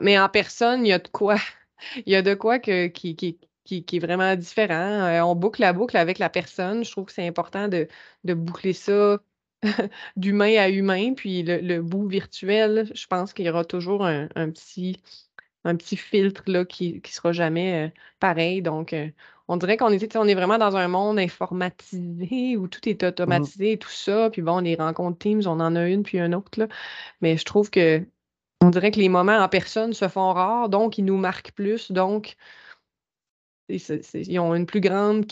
mais 0.00 0.18
en 0.18 0.28
personne, 0.28 0.86
il 0.86 0.90
y 0.90 0.92
a 0.92 0.98
de 0.98 1.08
quoi. 1.08 1.36
Il 2.06 2.12
y 2.12 2.16
a 2.16 2.22
de 2.22 2.34
quoi 2.34 2.58
que, 2.58 2.88
qui, 2.88 3.14
qui, 3.16 3.38
qui, 3.64 3.96
est 3.96 3.98
vraiment 4.00 4.34
différent. 4.36 4.74
Euh, 4.74 5.20
on 5.22 5.34
boucle 5.36 5.60
la 5.60 5.72
boucle 5.72 5.96
avec 5.96 6.18
la 6.18 6.30
personne. 6.30 6.84
Je 6.84 6.90
trouve 6.90 7.06
que 7.06 7.12
c'est 7.12 7.26
important 7.26 7.68
de, 7.68 7.88
boucler 8.24 8.72
ça 8.72 9.18
d'humain 10.16 10.56
à 10.58 10.68
humain. 10.70 11.14
Puis 11.14 11.42
le, 11.44 11.80
bout 11.80 12.08
virtuel, 12.08 12.90
je 12.94 13.06
pense 13.06 13.32
qu'il 13.32 13.46
y 13.46 13.50
aura 13.50 13.64
toujours 13.64 14.04
un, 14.04 14.28
petit, 14.50 15.00
un 15.64 15.76
petit 15.76 15.96
filtre 15.96 16.42
là, 16.46 16.64
qui 16.64 16.94
ne 16.94 17.08
sera 17.10 17.32
jamais 17.32 17.88
euh, 17.88 17.90
pareil. 18.20 18.62
Donc, 18.62 18.92
euh, 18.92 19.08
on 19.48 19.56
dirait 19.56 19.78
qu'on 19.78 19.90
est, 19.90 20.16
on 20.16 20.24
vraiment 20.24 20.58
dans 20.58 20.76
un 20.76 20.88
monde 20.88 21.18
informatisé 21.18 22.56
où 22.56 22.68
tout 22.68 22.86
est 22.88 23.02
automatisé 23.02 23.72
et 23.72 23.78
tout 23.78 23.88
ça. 23.90 24.28
Puis 24.30 24.42
bon, 24.42 24.58
les 24.58 24.76
rencontres 24.76 25.18
Teams, 25.18 25.42
on 25.46 25.60
en 25.60 25.74
a 25.74 25.88
une 25.88 26.02
puis 26.02 26.18
une 26.18 26.34
autre. 26.34 26.68
Mais 27.22 27.36
je 27.38 27.44
trouve 27.44 27.70
que 27.70 28.06
on 28.60 28.70
dirait 28.70 28.90
que 28.90 28.98
les 28.98 29.08
moments 29.08 29.38
en 29.38 29.48
personne 29.48 29.92
se 29.92 30.08
font 30.08 30.32
rares, 30.32 30.68
donc 30.68 30.98
ils 30.98 31.04
nous 31.04 31.16
marquent 31.16 31.52
plus. 31.52 31.92
Donc, 31.92 32.36
ils 33.68 34.40
ont 34.40 34.54
une 34.54 34.66
plus 34.66 34.80
grande 34.80 35.26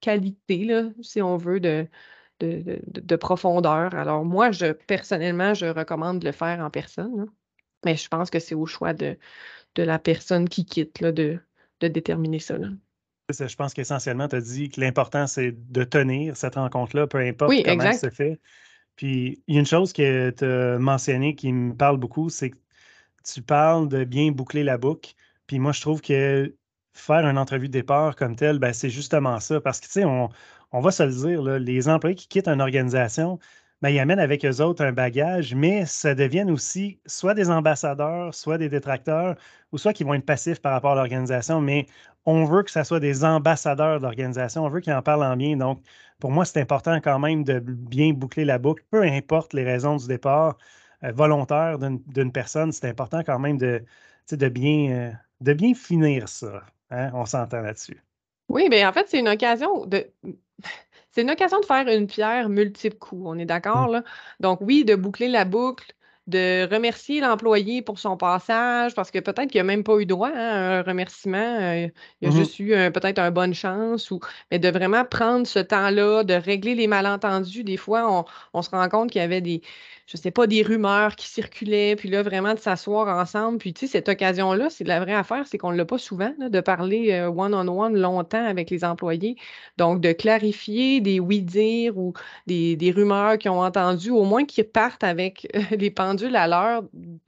qualité, 0.00 0.90
si 1.00 1.22
on 1.22 1.36
veut, 1.36 1.60
de, 1.60 1.88
de, 2.40 3.16
profondeur. 3.16 3.94
Alors, 3.94 4.24
moi, 4.24 4.50
je 4.50 4.72
personnellement, 4.72 5.54
je 5.54 5.66
recommande 5.66 6.18
de 6.18 6.26
le 6.26 6.32
faire 6.32 6.60
en 6.60 6.70
personne. 6.70 7.26
Mais 7.84 7.96
je 7.96 8.08
pense 8.08 8.30
que 8.30 8.40
c'est 8.40 8.54
au 8.54 8.66
choix 8.66 8.92
de, 8.92 9.16
la 9.76 9.98
personne 9.98 10.48
qui 10.48 10.64
quitte 10.64 11.00
là, 11.00 11.12
de, 11.12 11.38
de 11.80 11.88
déterminer 11.88 12.40
ça. 12.40 12.56
Je 13.30 13.56
pense 13.56 13.72
qu'essentiellement, 13.72 14.28
tu 14.28 14.36
as 14.36 14.40
dit 14.40 14.68
que 14.68 14.80
l'important, 14.80 15.26
c'est 15.26 15.52
de 15.72 15.84
tenir 15.84 16.36
cette 16.36 16.56
rencontre-là, 16.56 17.06
peu 17.06 17.18
importe 17.18 17.52
comment 17.64 17.82
elle 17.82 17.94
se 17.94 18.10
fait. 18.10 18.40
Puis, 18.96 19.42
il 19.46 19.54
y 19.54 19.56
a 19.56 19.60
une 19.60 19.66
chose 19.66 19.92
que 19.92 20.30
tu 20.30 20.44
as 20.44 20.78
mentionnée 20.78 21.34
qui 21.34 21.52
me 21.52 21.74
parle 21.74 21.96
beaucoup, 21.96 22.28
c'est 22.28 22.50
que 22.50 22.58
tu 23.24 23.42
parles 23.42 23.88
de 23.88 24.04
bien 24.04 24.32
boucler 24.32 24.64
la 24.64 24.76
boucle. 24.76 25.14
Puis 25.46 25.58
moi, 25.58 25.72
je 25.72 25.80
trouve 25.80 26.00
que 26.00 26.54
faire 26.92 27.26
une 27.26 27.38
entrevue 27.38 27.68
de 27.68 27.72
départ 27.72 28.16
comme 28.16 28.36
telle, 28.36 28.58
ben, 28.58 28.72
c'est 28.72 28.90
justement 28.90 29.40
ça. 29.40 29.60
Parce 29.60 29.80
que, 29.80 29.86
tu 29.86 29.92
sais, 29.92 30.04
on, 30.04 30.80
va 30.80 30.90
se 30.90 31.02
le 31.02 31.12
dire, 31.12 31.42
les 31.42 31.88
employés 31.88 32.16
qui 32.16 32.28
quittent 32.28 32.48
une 32.48 32.60
organisation, 32.60 33.38
ben, 33.82 33.90
ils 33.90 33.98
amènent 33.98 34.20
avec 34.20 34.44
eux 34.44 34.60
autres 34.60 34.84
un 34.84 34.92
bagage, 34.92 35.54
mais 35.54 35.84
ça 35.86 36.14
deviennent 36.14 36.50
aussi 36.50 37.00
soit 37.04 37.34
des 37.34 37.50
ambassadeurs, 37.50 38.34
soit 38.34 38.56
des 38.56 38.68
détracteurs, 38.68 39.36
ou 39.72 39.78
soit 39.78 39.92
qui 39.92 40.04
vont 40.04 40.14
être 40.14 40.24
passifs 40.24 40.60
par 40.60 40.72
rapport 40.72 40.92
à 40.92 40.94
l'organisation, 40.94 41.60
mais 41.60 41.86
on 42.24 42.44
veut 42.44 42.62
que 42.62 42.70
ça 42.70 42.84
soit 42.84 43.00
des 43.00 43.24
ambassadeurs 43.24 43.98
de 43.98 44.04
l'organisation, 44.04 44.64
on 44.64 44.68
veut 44.68 44.80
qu'ils 44.80 44.92
en 44.92 45.02
parlent 45.02 45.24
en 45.24 45.36
bien. 45.36 45.56
Donc, 45.56 45.82
pour 46.20 46.30
moi, 46.30 46.44
c'est 46.44 46.60
important 46.60 47.00
quand 47.00 47.18
même 47.18 47.42
de 47.42 47.58
bien 47.58 48.12
boucler 48.12 48.44
la 48.44 48.58
boucle, 48.58 48.84
peu 48.90 49.02
importe 49.02 49.52
les 49.52 49.64
raisons 49.64 49.96
du 49.96 50.06
départ 50.06 50.56
euh, 51.04 51.10
volontaire 51.10 51.78
d'une 51.78 52.30
personne, 52.32 52.70
c'est 52.70 52.88
important 52.88 53.22
quand 53.24 53.40
même 53.40 53.58
de, 53.58 53.82
de, 54.30 54.48
bien, 54.48 54.90
euh, 54.92 55.10
de 55.40 55.52
bien 55.52 55.74
finir 55.74 56.28
ça. 56.28 56.62
Hein, 56.90 57.10
on 57.14 57.24
s'entend 57.24 57.60
là-dessus. 57.62 58.00
Oui, 58.48 58.68
bien 58.68 58.88
en 58.88 58.92
fait, 58.92 59.08
c'est 59.08 59.18
une 59.18 59.28
occasion 59.28 59.86
de. 59.86 60.06
C'est 61.12 61.22
une 61.22 61.30
occasion 61.30 61.60
de 61.60 61.66
faire 61.66 61.86
une 61.88 62.06
pierre 62.06 62.48
multiple 62.48 62.96
coups, 62.98 63.22
on 63.26 63.38
est 63.38 63.44
d'accord, 63.46 63.88
mmh. 63.88 63.92
là? 63.92 64.04
Donc, 64.40 64.60
oui, 64.62 64.84
de 64.84 64.94
boucler 64.96 65.28
la 65.28 65.44
boucle, 65.44 65.94
de 66.28 66.72
remercier 66.72 67.20
l'employé 67.20 67.82
pour 67.82 67.98
son 67.98 68.16
passage, 68.16 68.94
parce 68.94 69.10
que 69.10 69.18
peut-être 69.18 69.50
qu'il 69.50 69.60
n'a 69.60 69.64
même 69.64 69.82
pas 69.82 69.98
eu 69.98 70.06
droit 70.06 70.28
hein, 70.28 70.34
à 70.34 70.78
un 70.78 70.82
remerciement, 70.82 71.58
euh, 71.60 71.88
il 72.20 72.28
a 72.28 72.30
mmh 72.30 72.34
juste 72.34 72.58
eu 72.60 72.68
peut-être 72.92 73.18
une 73.18 73.30
bonne 73.30 73.54
chance, 73.54 74.10
ou, 74.10 74.20
mais 74.50 74.58
de 74.58 74.68
vraiment 74.68 75.04
prendre 75.04 75.46
ce 75.46 75.58
temps-là, 75.58 76.22
de 76.22 76.34
régler 76.34 76.74
les 76.74 76.86
malentendus. 76.86 77.64
Des 77.64 77.76
fois, 77.76 78.24
on, 78.52 78.62
se 78.62 78.70
rend 78.70 78.88
compte 78.88 79.10
qu'il 79.10 79.20
y 79.20 79.24
avait 79.24 79.40
des, 79.40 79.62
je 80.06 80.16
sais 80.16 80.30
pas, 80.30 80.46
des 80.46 80.62
rumeurs 80.62 81.16
qui 81.16 81.26
circulaient, 81.26 81.96
puis 81.96 82.08
là, 82.08 82.22
vraiment 82.22 82.54
de 82.54 82.58
s'asseoir 82.58 83.08
ensemble. 83.20 83.58
Puis, 83.58 83.72
tu 83.72 83.86
sais, 83.86 83.92
cette 83.92 84.08
occasion-là, 84.08 84.70
c'est 84.70 84.84
la 84.84 85.00
vraie 85.00 85.14
affaire, 85.14 85.46
c'est 85.46 85.58
qu'on 85.58 85.72
ne 85.72 85.76
l'a 85.76 85.84
pas 85.84 85.98
souvent, 85.98 86.32
de 86.38 86.60
parler 86.60 87.12
euh, 87.12 87.28
one-on-one 87.28 87.98
longtemps 87.98 88.44
avec 88.44 88.70
les 88.70 88.84
employés. 88.84 89.36
Donc, 89.78 90.00
de 90.00 90.12
clarifier 90.12 91.00
des 91.00 91.18
oui-dire 91.18 91.96
ou 91.98 92.12
des, 92.46 92.92
rumeurs 92.94 93.38
qu'ils 93.38 93.50
ont 93.50 93.62
entendues, 93.62 94.10
au 94.10 94.24
moins 94.24 94.44
qu'ils 94.44 94.64
partent 94.64 95.04
avec 95.04 95.48
les 95.70 95.90
pendules 96.12 96.36
à 96.36 96.46
l'heure 96.46 96.82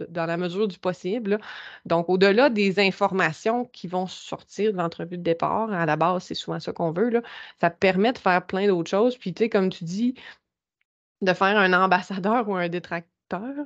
dans 0.08 0.26
la 0.26 0.36
mesure 0.36 0.68
du 0.68 0.78
possible. 0.78 1.38
Donc, 1.86 2.08
au-delà 2.08 2.50
des 2.50 2.78
informations 2.80 3.64
qui 3.66 3.88
vont 3.88 4.06
sortir 4.06 4.72
de 4.72 4.76
l'entrevue 4.78 5.18
de 5.18 5.22
départ, 5.22 5.72
à 5.72 5.86
la 5.86 5.96
base, 5.96 6.24
c'est 6.24 6.34
souvent 6.34 6.60
ça 6.60 6.72
qu'on 6.72 6.92
veut, 6.92 7.10
là, 7.10 7.22
ça 7.60 7.70
permet 7.70 8.12
de 8.12 8.18
faire 8.18 8.44
plein 8.46 8.66
d'autres 8.66 8.90
choses. 8.90 9.16
Puis, 9.16 9.32
tu 9.32 9.44
sais, 9.44 9.48
comme 9.48 9.70
tu 9.70 9.84
dis, 9.84 10.14
de 11.22 11.32
faire 11.32 11.56
un 11.56 11.72
ambassadeur 11.72 12.48
ou 12.48 12.54
un 12.54 12.68
détracteur. 12.68 13.64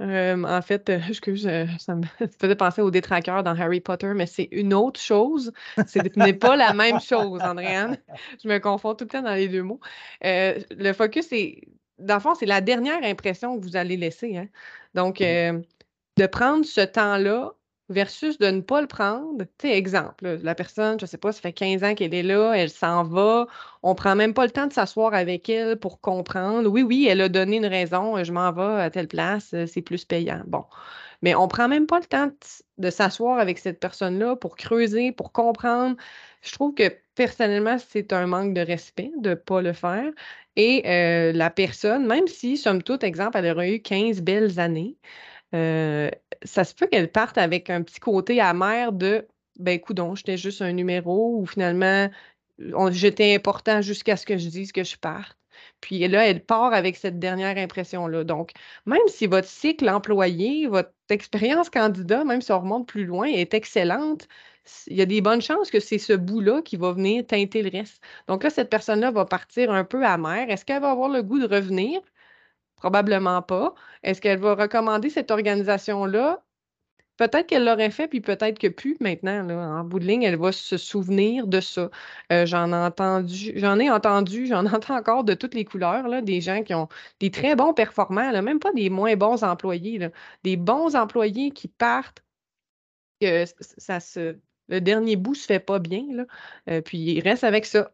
en 0.00 0.62
fait, 0.62 0.88
euh, 0.88 1.00
excuse, 1.08 1.46
euh, 1.46 1.66
ça 1.78 1.96
me 1.96 2.04
faisait 2.40 2.56
penser 2.56 2.82
au 2.82 2.90
détracteur 2.90 3.42
dans 3.42 3.58
Harry 3.58 3.80
Potter, 3.80 4.12
mais 4.14 4.26
c'est 4.26 4.48
une 4.52 4.74
autre 4.74 5.00
chose. 5.00 5.52
Ce 5.86 5.98
n'est 6.16 6.34
pas 6.34 6.56
la 6.56 6.72
même 6.72 7.00
chose, 7.00 7.40
Andréane. 7.42 7.98
Je 8.42 8.48
me 8.48 8.58
confonds 8.58 8.94
tout 8.94 9.04
le 9.04 9.10
temps 9.10 9.22
dans 9.22 9.34
les 9.34 9.48
deux 9.48 9.62
mots. 9.62 9.80
Euh, 10.24 10.60
le 10.70 10.92
focus, 10.92 11.26
c'est, 11.28 11.62
dans 12.02 12.14
le 12.14 12.20
fond, 12.20 12.34
c'est 12.34 12.46
la 12.46 12.60
dernière 12.60 13.02
impression 13.04 13.58
que 13.58 13.64
vous 13.64 13.76
allez 13.76 13.96
laisser. 13.96 14.36
Hein. 14.36 14.48
Donc, 14.94 15.18
de 15.20 16.26
prendre 16.26 16.64
ce 16.64 16.80
temps-là 16.80 17.52
versus 17.88 18.38
de 18.38 18.46
ne 18.46 18.60
pas 18.60 18.80
le 18.80 18.86
prendre. 18.86 19.44
Tu 19.58 19.68
sais, 19.68 19.76
exemple, 19.76 20.38
la 20.42 20.54
personne, 20.54 20.98
je 20.98 21.04
ne 21.04 21.08
sais 21.08 21.18
pas, 21.18 21.32
ça 21.32 21.40
fait 21.40 21.52
15 21.52 21.84
ans 21.84 21.94
qu'elle 21.94 22.14
est 22.14 22.22
là, 22.22 22.54
elle 22.54 22.70
s'en 22.70 23.04
va, 23.04 23.46
on 23.82 23.90
ne 23.90 23.94
prend 23.94 24.14
même 24.14 24.34
pas 24.34 24.44
le 24.44 24.50
temps 24.50 24.66
de 24.66 24.72
s'asseoir 24.72 25.14
avec 25.14 25.48
elle 25.48 25.78
pour 25.78 26.00
comprendre. 26.00 26.68
Oui, 26.68 26.82
oui, 26.82 27.06
elle 27.08 27.20
a 27.20 27.28
donné 27.28 27.56
une 27.56 27.66
raison, 27.66 28.22
je 28.22 28.32
m'en 28.32 28.52
vais 28.52 28.82
à 28.82 28.90
telle 28.90 29.08
place, 29.08 29.54
c'est 29.66 29.82
plus 29.82 30.04
payant. 30.04 30.42
Bon. 30.46 30.64
Mais 31.22 31.34
on 31.36 31.44
ne 31.44 31.48
prend 31.48 31.68
même 31.68 31.86
pas 31.86 32.00
le 32.00 32.04
temps 32.06 32.30
de, 32.78 32.90
s'asseoir 32.90 33.38
avec 33.38 33.58
cette 33.58 33.78
personne-là 33.80 34.36
pour 34.36 34.56
creuser, 34.56 35.12
pour 35.12 35.32
comprendre. 35.32 35.96
Je 36.42 36.52
trouve 36.52 36.74
que 36.74 36.92
personnellement, 37.14 37.76
c'est 37.78 38.12
un 38.12 38.26
manque 38.26 38.54
de 38.54 38.60
respect 38.60 39.12
de 39.18 39.30
ne 39.30 39.34
pas 39.34 39.62
le 39.62 39.72
faire. 39.72 40.10
Et 40.56 40.82
euh, 40.86 41.32
la 41.32 41.50
personne, 41.50 42.06
même 42.06 42.26
si, 42.28 42.56
somme 42.56 42.82
toute, 42.82 43.04
exemple, 43.04 43.38
elle 43.38 43.52
aurait 43.52 43.74
eu 43.76 43.82
15 43.82 44.20
belles 44.22 44.60
années, 44.60 44.96
euh, 45.54 46.10
ça 46.44 46.64
se 46.64 46.74
peut 46.74 46.86
qu'elle 46.86 47.10
parte 47.10 47.38
avec 47.38 47.70
un 47.70 47.82
petit 47.82 48.00
côté 48.00 48.40
amer 48.40 48.92
de 48.92 49.26
ben 49.58 49.78
je 49.86 50.14
j'étais 50.16 50.36
juste 50.38 50.62
un 50.62 50.72
numéro 50.72 51.38
ou 51.38 51.46
finalement 51.46 52.08
j'étais 52.90 53.34
important 53.34 53.82
jusqu'à 53.82 54.16
ce 54.16 54.26
que 54.26 54.38
je 54.38 54.48
dise 54.48 54.72
que 54.72 54.84
je 54.84 54.96
parte. 54.96 55.36
Puis 55.80 56.06
là, 56.08 56.26
elle 56.26 56.44
part 56.44 56.72
avec 56.72 56.96
cette 56.96 57.18
dernière 57.18 57.56
impression-là. 57.58 58.24
Donc, 58.24 58.52
même 58.86 59.00
si 59.08 59.26
votre 59.26 59.48
cycle 59.48 59.88
employé, 59.88 60.66
votre 60.66 60.92
expérience 61.10 61.70
candidat, 61.70 62.24
même 62.24 62.40
si 62.40 62.52
on 62.52 62.60
remonte 62.60 62.88
plus 62.88 63.04
loin, 63.04 63.26
est 63.26 63.54
excellente, 63.54 64.28
il 64.86 64.96
y 64.96 65.02
a 65.02 65.06
des 65.06 65.20
bonnes 65.20 65.42
chances 65.42 65.70
que 65.70 65.80
c'est 65.80 65.98
ce 65.98 66.12
bout-là 66.12 66.62
qui 66.62 66.76
va 66.76 66.92
venir 66.92 67.26
teinter 67.26 67.62
le 67.62 67.70
reste. 67.70 68.02
Donc 68.28 68.44
là, 68.44 68.50
cette 68.50 68.70
personne-là 68.70 69.10
va 69.10 69.24
partir 69.24 69.70
un 69.72 69.84
peu 69.84 70.04
amère. 70.04 70.50
Est-ce 70.50 70.64
qu'elle 70.64 70.82
va 70.82 70.90
avoir 70.90 71.08
le 71.08 71.22
goût 71.22 71.38
de 71.38 71.46
revenir? 71.52 72.00
Probablement 72.76 73.42
pas. 73.42 73.74
Est-ce 74.02 74.20
qu'elle 74.20 74.40
va 74.40 74.54
recommander 74.54 75.10
cette 75.10 75.30
organisation-là? 75.30 76.44
Peut-être 77.18 77.46
qu'elle 77.46 77.64
l'aurait 77.64 77.90
fait, 77.90 78.08
puis 78.08 78.20
peut-être 78.20 78.58
que 78.58 78.68
plus 78.68 78.96
maintenant. 79.00 79.48
En 79.80 79.84
bout 79.84 79.98
de 80.00 80.06
ligne, 80.06 80.22
elle 80.22 80.36
va 80.38 80.50
se 80.52 80.76
souvenir 80.76 81.46
de 81.46 81.60
ça. 81.60 81.90
Euh, 82.32 82.46
j'en 82.46 82.72
ai 82.72 82.76
entendu, 82.76 83.52
j'en 83.56 83.78
ai 83.78 83.90
entendu, 83.90 84.46
j'en 84.48 84.66
entends 84.66 84.96
encore 84.96 85.24
de 85.24 85.34
toutes 85.34 85.54
les 85.54 85.64
couleurs, 85.64 86.08
là, 86.08 86.22
des 86.22 86.40
gens 86.40 86.62
qui 86.64 86.74
ont 86.74 86.88
des 87.20 87.30
très 87.30 87.54
bons 87.56 87.74
performants, 87.74 88.42
même 88.42 88.58
pas 88.60 88.72
des 88.72 88.90
moins 88.90 89.14
bons 89.16 89.44
employés, 89.44 90.10
des 90.42 90.56
bons 90.56 90.96
employés 90.96 91.50
qui 91.52 91.68
partent, 91.68 92.24
que 93.20 93.44
ça 93.78 94.00
se, 94.00 94.36
le 94.68 94.80
dernier 94.80 95.16
bout 95.16 95.34
se 95.34 95.46
fait 95.46 95.60
pas 95.60 95.78
bien, 95.78 96.04
là, 96.10 96.24
euh, 96.70 96.80
puis 96.80 96.98
ils 96.98 97.20
restent 97.20 97.44
avec 97.44 97.66
ça. 97.66 97.92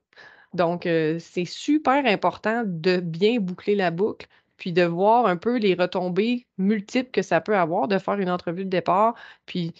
Donc, 0.54 0.86
euh, 0.86 1.18
c'est 1.18 1.44
super 1.44 2.06
important 2.06 2.62
de 2.66 2.98
bien 3.00 3.38
boucler 3.40 3.74
la 3.74 3.90
boucle 3.90 4.26
puis 4.56 4.72
de 4.72 4.82
voir 4.82 5.26
un 5.26 5.36
peu 5.36 5.56
les 5.58 5.74
retombées 5.74 6.46
multiples 6.58 7.10
que 7.10 7.22
ça 7.22 7.40
peut 7.40 7.56
avoir, 7.56 7.88
de 7.88 7.98
faire 7.98 8.18
une 8.18 8.30
entrevue 8.30 8.64
de 8.64 8.70
départ. 8.70 9.14
Puis 9.46 9.72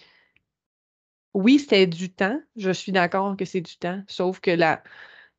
oui, 1.33 1.59
c'était 1.59 1.85
du 1.87 2.11
temps, 2.11 2.39
je 2.55 2.71
suis 2.71 2.91
d'accord 2.91 3.37
que 3.37 3.45
c'est 3.45 3.61
du 3.61 3.77
temps, 3.77 4.01
sauf 4.07 4.39
que 4.39 4.51
la 4.51 4.81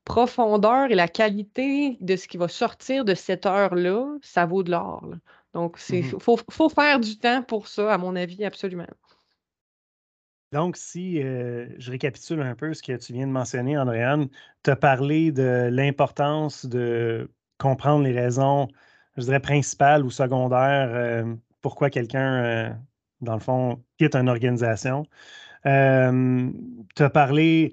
profondeur 0.04 0.90
et 0.90 0.94
la 0.94 1.08
qualité 1.08 1.96
de 2.00 2.16
ce 2.16 2.28
qui 2.28 2.36
va 2.36 2.48
sortir 2.48 3.04
de 3.04 3.14
cette 3.14 3.46
heure-là, 3.46 4.06
ça 4.22 4.46
vaut 4.46 4.62
de 4.62 4.70
l'or. 4.70 5.04
Donc, 5.52 5.78
il 5.90 6.04
mmh 6.04 6.20
faut, 6.20 6.68
faire 6.68 7.00
du 7.00 7.18
temps 7.18 7.42
pour 7.42 7.66
ça, 7.68 7.92
à 7.92 7.98
mon 7.98 8.14
avis, 8.14 8.44
absolument. 8.44 8.86
Donc, 10.52 10.76
si 10.76 11.22
euh, 11.22 11.68
je 11.78 11.92
récapitule 11.92 12.40
un 12.42 12.56
peu 12.56 12.74
ce 12.74 12.82
que 12.82 12.96
tu 12.96 13.12
viens 13.12 13.26
de 13.26 13.32
mentionner, 13.32 13.78
Andréane, 13.78 14.28
tu 14.64 14.70
as 14.70 14.76
parlé 14.76 15.30
de 15.30 15.68
l'importance 15.70 16.66
de 16.66 17.30
comprendre 17.58 18.02
les 18.04 18.12
raisons 18.12 18.68
je 19.16 19.24
dirais, 19.24 19.40
principal 19.40 20.04
ou 20.04 20.10
secondaire 20.10 20.90
euh, 20.92 21.34
pourquoi 21.60 21.90
quelqu'un, 21.90 22.44
euh, 22.44 22.70
dans 23.20 23.34
le 23.34 23.40
fond, 23.40 23.84
quitte 23.98 24.16
une 24.16 24.28
organisation. 24.28 25.04
Tu 25.64 25.70
as 27.02 27.10
parlé 27.10 27.72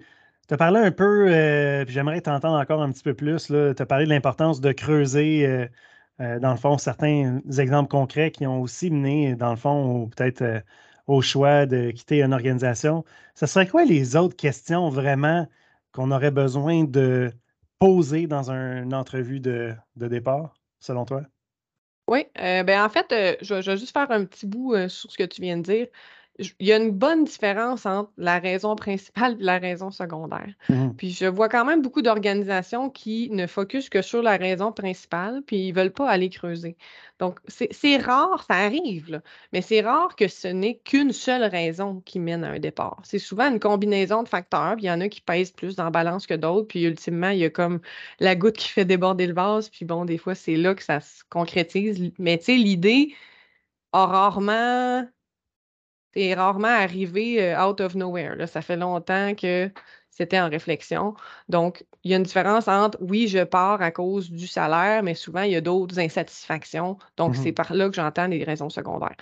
un 0.52 0.92
peu, 0.92 1.84
puis 1.86 1.94
j'aimerais 1.94 2.22
t'entendre 2.22 2.60
encore 2.60 2.82
un 2.82 2.92
petit 2.92 3.04
peu 3.04 3.14
plus. 3.14 3.48
Tu 3.48 3.56
as 3.82 3.86
parlé 3.86 4.06
de 4.06 4.10
l'importance 4.10 4.62
de 4.62 4.72
creuser, 4.72 5.68
dans 6.20 6.52
le 6.52 6.58
fond, 6.58 6.78
certains 6.78 7.42
exemples 7.58 7.90
concrets 7.90 8.32
qui 8.32 8.46
ont 8.46 8.62
aussi 8.62 8.90
mené, 8.92 9.36
dans 9.36 9.52
le 9.52 9.56
fond, 9.58 10.10
peut-être 10.10 10.64
au 11.08 11.22
choix 11.22 11.66
de 11.66 11.92
quitter 11.92 12.22
une 12.22 12.34
organisation. 12.34 13.06
Ce 13.36 13.46
serait 13.46 13.68
quoi 13.68 13.86
les 13.86 14.16
autres 14.16 14.36
questions 14.36 14.90
vraiment 14.90 15.48
qu'on 15.92 16.12
aurait 16.12 16.32
besoin 16.32 16.84
de 16.84 17.32
poser 17.80 18.28
dans 18.28 18.52
une 18.52 18.94
entrevue 18.94 19.40
de 19.40 19.76
départ, 19.96 20.54
selon 20.80 21.06
toi? 21.06 21.24
Oui, 22.08 22.26
euh, 22.40 22.64
ben, 22.64 22.84
en 22.86 22.90
fait, 22.90 23.12
euh, 23.12 23.36
je 23.42 23.56
vais 23.56 23.78
juste 23.78 23.92
faire 23.92 24.10
un 24.12 24.24
petit 24.26 24.46
bout, 24.46 24.74
euh, 24.74 24.88
sur 24.88 25.12
ce 25.12 25.18
que 25.18 25.24
tu 25.24 25.42
viens 25.42 25.58
de 25.58 25.64
dire 25.64 25.88
il 26.40 26.68
y 26.68 26.72
a 26.72 26.78
une 26.78 26.92
bonne 26.92 27.24
différence 27.24 27.86
entre 27.86 28.12
la 28.18 28.40
raison 28.40 28.76
principale 28.76 29.38
et 29.40 29.44
la 29.44 29.58
raison 29.58 29.92
secondaire. 29.92 30.54
Mmh 30.70 30.88
puis 30.98 31.12
je 31.12 31.26
vois 31.26 31.50
quand 31.50 31.66
même 31.66 31.82
beaucoup 31.82 32.02
d'organisations 32.02 32.90
qui 32.90 33.30
ne 33.32 33.46
focusent 33.46 33.90
que 33.90 34.02
sur 34.02 34.22
la 34.22 34.38
raison 34.38 34.72
principale, 34.72 35.44
puis 35.46 35.68
ils 35.68 35.74
ne 35.74 35.76
veulent 35.76 35.92
pas 35.92 36.10
aller 36.10 36.30
creuser. 36.30 36.76
Donc, 37.20 37.40
c'est 37.48 37.98
rare, 37.98 38.44
ça 38.48 38.56
arrive, 38.56 39.22
mais 39.52 39.62
c'est 39.62 39.82
rare 39.82 40.16
que 40.16 40.28
ce 40.28 40.48
n'est 40.48 40.78
qu'une 40.78 41.12
seule 41.12 41.44
raison 41.44 42.02
qui 42.02 42.20
mène 42.20 42.44
à 42.44 42.52
un 42.52 42.60
départ. 42.60 43.00
C'est 43.04 43.20
souvent 43.20 43.50
une 43.52 43.60
combinaison 43.60 44.24
de 44.24 44.30
facteurs, 44.30 44.76
puis 44.76 44.86
il 44.86 44.88
y 44.88 44.92
en 44.92 45.02
a 45.02 45.10
qui 45.10 45.22
pèsent 45.22 45.52
plus 45.52 45.76
dans 45.76 45.86
la 45.86 45.90
balance 45.90 46.28
que 46.28 46.36
d'autres, 46.36 46.68
puis 46.68 46.84
ultimement, 46.84 47.30
il 47.30 47.40
y 47.40 47.46
a 47.46 47.50
comme 47.50 47.80
la 48.20 48.36
goutte 48.36 48.58
qui 48.58 48.70
fait 48.70 48.86
déborder 48.86 49.28
le 49.28 49.34
vase, 49.34 49.70
puis 49.70 49.86
bon, 49.86 50.06
des 50.06 50.18
fois, 50.18 50.36
c'est 50.36 50.56
là 50.56 50.76
que 50.76 50.84
ça 50.84 51.00
se 51.00 51.24
concrétise. 51.30 52.12
Mais 52.20 52.38
tu 52.38 52.46
sais, 52.46 52.56
l'idée 52.56 53.14
a 53.94 54.06
rarement 54.06 55.08
est 56.16 56.34
rarement 56.34 56.68
arrivé 56.68 57.42
euh, 57.42 57.66
out 57.66 57.82
of 57.82 57.96
nowhere. 57.96 58.36
Là. 58.36 58.48
Ça 58.48 58.62
fait 58.62 58.78
longtemps 58.78 59.36
que 59.36 59.70
c'était 60.10 60.40
en 60.40 60.50
réflexion. 60.50 61.14
Donc, 61.48 61.86
il 62.04 62.12
y 62.12 62.14
a 62.14 62.18
une 62.18 62.24
différence 62.24 62.68
entre 62.68 62.98
oui, 63.02 63.28
je 63.28 63.44
pars 63.44 63.82
à 63.82 63.92
cause 63.92 64.32
du 64.32 64.48
salaire, 64.48 65.04
mais 65.04 65.14
souvent, 65.14 65.44
il 65.44 65.52
y 65.52 65.56
a 65.56 65.62
d'autres 65.62 66.00
insatisfactions. 66.00 66.98
Donc, 67.18 67.36
c'est 67.36 67.52
mmh 67.52 67.54
par 67.54 67.74
là 67.74 67.90
que 67.90 67.96
j'entends 67.96 68.28
les 68.28 68.44
raisons 68.44 68.70
secondaires. 68.70 69.16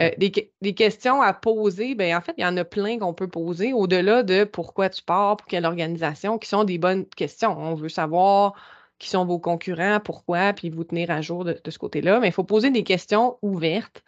Euh, 0.00 0.10
des, 0.18 0.74
questions 0.74 1.20
à 1.20 1.32
poser, 1.32 1.94
bien, 1.94 2.16
en 2.16 2.20
fait, 2.20 2.34
il 2.38 2.42
y 2.42 2.46
en 2.46 2.56
a 2.56 2.64
plein 2.64 2.98
qu'on 2.98 3.12
peut 3.12 3.28
poser 3.28 3.72
au-delà 3.72 4.22
de 4.22 4.44
pourquoi 4.44 4.88
tu 4.88 5.02
pars, 5.02 5.36
pour 5.36 5.46
quelle 5.46 5.66
organisation, 5.66 6.38
qui 6.38 6.48
sont 6.48 6.64
des 6.64 6.78
bonnes 6.78 7.06
questions. 7.06 7.56
On 7.58 7.74
veut 7.74 7.88
savoir 7.88 8.54
qui 8.98 9.08
sont 9.08 9.24
vos 9.24 9.38
concurrents, 9.38 9.98
pourquoi, 9.98 10.52
puis 10.52 10.70
vous 10.70 10.84
tenir 10.84 11.10
à 11.10 11.22
jour 11.22 11.44
de 11.44 11.70
ce 11.70 11.78
côté-là. 11.78 12.20
Mais 12.20 12.28
il 12.28 12.32
faut 12.32 12.44
poser 12.44 12.70
des 12.70 12.84
questions 12.84 13.36
ouvertes 13.42 14.04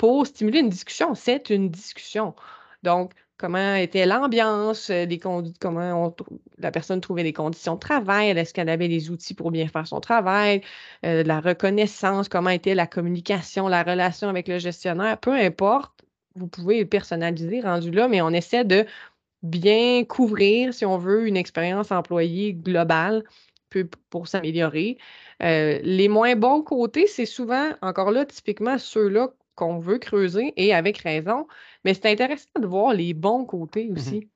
pour 0.00 0.26
stimuler 0.26 0.60
une 0.60 0.70
discussion. 0.70 1.14
C'est 1.14 1.50
une 1.50 1.68
discussion. 1.68 2.34
Donc, 2.82 3.12
comment 3.36 3.74
était 3.74 4.06
l'ambiance, 4.06 4.88
euh, 4.88 5.04
comment 5.60 6.16
la 6.56 6.70
personne 6.70 7.02
trouvait 7.02 7.22
les 7.22 7.34
conditions 7.34 7.74
de 7.74 7.80
travail, 7.80 8.30
est-ce 8.30 8.54
qu'elle 8.54 8.70
avait 8.70 8.88
les 8.88 9.10
outils 9.10 9.34
pour 9.34 9.50
bien 9.50 9.68
faire 9.68 9.86
son 9.86 10.00
travail, 10.00 10.62
euh, 11.04 11.22
la 11.22 11.40
reconnaissance, 11.40 12.30
comment 12.30 12.48
était 12.48 12.74
la 12.74 12.86
communication, 12.86 13.68
la 13.68 13.82
relation 13.82 14.30
avec 14.30 14.48
le 14.48 14.58
gestionnaire, 14.58 15.18
peu 15.18 15.34
importe, 15.34 15.92
vous 16.34 16.46
pouvez 16.46 16.86
personnaliser 16.86 17.60
rendu 17.60 17.90
là, 17.90 18.08
mais 18.08 18.22
on 18.22 18.30
essaie 18.30 18.64
de 18.64 18.86
bien 19.42 20.04
couvrir, 20.04 20.72
si 20.72 20.86
on 20.86 20.96
veut, 20.96 21.26
une 21.26 21.36
expérience 21.36 21.92
employée 21.92 22.54
globale 22.54 23.22
pour 24.08 24.28
s'améliorer. 24.28 24.96
Euh, 25.42 25.78
les 25.82 26.08
moins 26.08 26.36
bons 26.36 26.62
côtés, 26.62 27.06
c'est 27.06 27.26
souvent, 27.26 27.70
encore 27.82 28.12
là, 28.12 28.24
typiquement 28.24 28.78
ceux-là 28.78 29.28
qu'on 29.60 29.78
veut 29.78 29.98
creuser 29.98 30.52
et 30.56 30.74
avec 30.74 30.98
raison. 30.98 31.46
Mais 31.84 31.94
c'est 31.94 32.10
intéressant 32.10 32.48
de 32.58 32.66
voir 32.66 32.94
les 32.94 33.14
bons 33.14 33.44
côtés 33.44 33.88
mmh 33.88 33.92
aussi. 33.92 34.28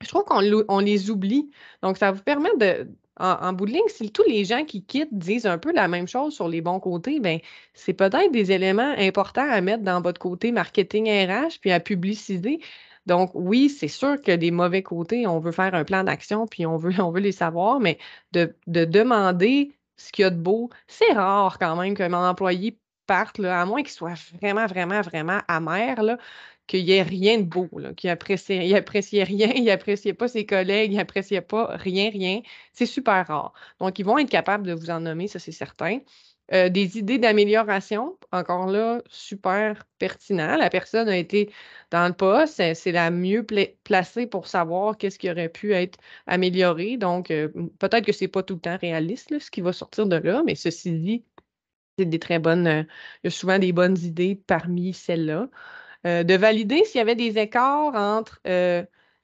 je 0.00 0.08
trouve 0.08 0.24
qu'on 0.24 0.80
les 0.80 1.10
oublie. 1.10 1.50
Donc, 1.82 1.98
ça 1.98 2.10
vous 2.12 2.22
permet 2.22 2.50
de, 2.58 2.88
en, 3.18 3.52
bout 3.52 3.66
de 3.66 3.72
ligne, 3.72 3.88
si 3.88 4.10
tous 4.10 4.24
les 4.26 4.44
gens 4.44 4.64
qui 4.64 4.84
quittent 4.84 5.16
disent 5.16 5.46
un 5.46 5.58
peu 5.58 5.72
la 5.72 5.88
même 5.88 6.08
chose 6.08 6.34
sur 6.34 6.48
les 6.48 6.60
bons 6.60 6.80
côtés, 6.80 7.20
ben 7.20 7.38
c'est 7.72 7.92
peut-être 7.92 8.32
des 8.32 8.52
éléments 8.52 8.94
importants 8.98 9.48
à 9.48 9.60
mettre 9.60 9.84
dans 9.84 10.00
votre 10.00 10.20
côté 10.20 10.52
marketing 10.52 11.06
RH 11.08 11.60
puis 11.60 11.70
à 11.70 11.80
publiciser. 11.80 12.60
Donc, 13.06 13.30
oui, 13.34 13.68
c'est 13.68 13.88
sûr 13.88 14.20
que 14.20 14.32
des 14.32 14.50
mauvais 14.50 14.82
côtés, 14.82 15.26
on 15.26 15.38
veut 15.38 15.52
faire 15.52 15.74
un 15.74 15.84
plan 15.84 16.04
d'action, 16.04 16.46
puis 16.46 16.66
on 16.66 16.76
veut, 16.76 16.92
on 17.00 17.10
veut 17.10 17.20
les 17.20 17.32
savoir, 17.32 17.80
mais 17.80 17.98
de, 18.32 18.54
demander 18.66 19.76
ce 19.96 20.10
qu'il 20.10 20.24
y 20.24 20.26
a 20.26 20.30
de 20.30 20.40
beau, 20.40 20.70
c'est 20.88 21.12
rare 21.12 21.58
quand 21.58 21.76
même 21.76 21.94
qu'un 21.94 22.12
employé 22.12 22.78
parte, 23.06 23.38
là, 23.38 23.60
à 23.60 23.66
moins 23.66 23.82
qu'il 23.82 23.92
soit 23.92 24.14
vraiment, 24.40 24.66
vraiment, 24.66 25.00
vraiment 25.00 25.40
amer, 25.48 26.02
là, 26.02 26.18
qu'il 26.66 26.84
n'y 26.84 26.92
ait 26.92 27.02
rien 27.02 27.38
de 27.38 27.44
beau, 27.44 27.68
qu'il 27.96 28.10
appréciait, 28.10 28.74
appréciait 28.74 29.24
rien, 29.24 29.52
il 29.54 29.64
n'appréciait 29.64 30.14
pas 30.14 30.28
ses 30.28 30.46
collègues, 30.46 30.92
il 30.92 30.96
n'appréciait 30.96 31.40
pas 31.40 31.76
rien, 31.76 32.10
rien. 32.10 32.40
C'est 32.72 32.86
super 32.86 33.26
rare. 33.26 33.52
Donc, 33.80 33.98
ils 33.98 34.04
vont 34.04 34.18
être 34.18 34.30
capables 34.30 34.66
de 34.66 34.72
vous 34.72 34.90
en 34.90 35.00
nommer, 35.00 35.28
ça 35.28 35.38
c'est 35.38 35.52
certain. 35.52 36.00
Euh, 36.52 36.68
des 36.68 36.98
idées 36.98 37.18
d'amélioration, 37.18 38.18
encore 38.30 38.66
là, 38.66 39.00
super 39.08 39.86
pertinent. 39.98 40.56
La 40.56 40.68
personne 40.68 41.08
a 41.08 41.16
été 41.16 41.50
dans 41.90 42.06
le 42.06 42.12
poste, 42.12 42.62
c'est 42.74 42.92
la 42.92 43.10
mieux 43.10 43.46
placée 43.82 44.26
pour 44.26 44.46
savoir 44.46 44.98
qu'est-ce 44.98 45.18
qui 45.18 45.30
aurait 45.30 45.48
pu 45.48 45.72
être 45.72 45.98
amélioré. 46.26 46.98
Donc, 46.98 47.30
euh, 47.30 47.48
peut-être 47.78 48.04
que 48.04 48.12
ce 48.12 48.24
n'est 48.24 48.28
pas 48.28 48.42
tout 48.42 48.54
le 48.54 48.60
temps 48.60 48.76
réaliste, 48.78 49.38
ce 49.38 49.50
qui 49.50 49.62
va 49.62 49.72
sortir 49.72 50.06
de 50.06 50.16
là, 50.16 50.42
mais 50.44 50.54
ceci 50.54 50.92
dit, 50.92 51.24
des 51.98 52.18
très 52.18 52.38
bonnes, 52.38 52.66
euh, 52.66 52.82
il 53.22 53.26
y 53.26 53.28
a 53.28 53.30
souvent 53.30 53.58
des 53.58 53.72
bonnes 53.72 53.98
idées 53.98 54.40
parmi 54.46 54.92
celles-là. 54.94 55.48
de 56.04 56.34
valider 56.36 56.84
s'il 56.84 56.98
y 56.98 57.00
avait 57.00 57.14
des 57.14 57.38
écarts 57.38 57.94
entre 57.94 58.40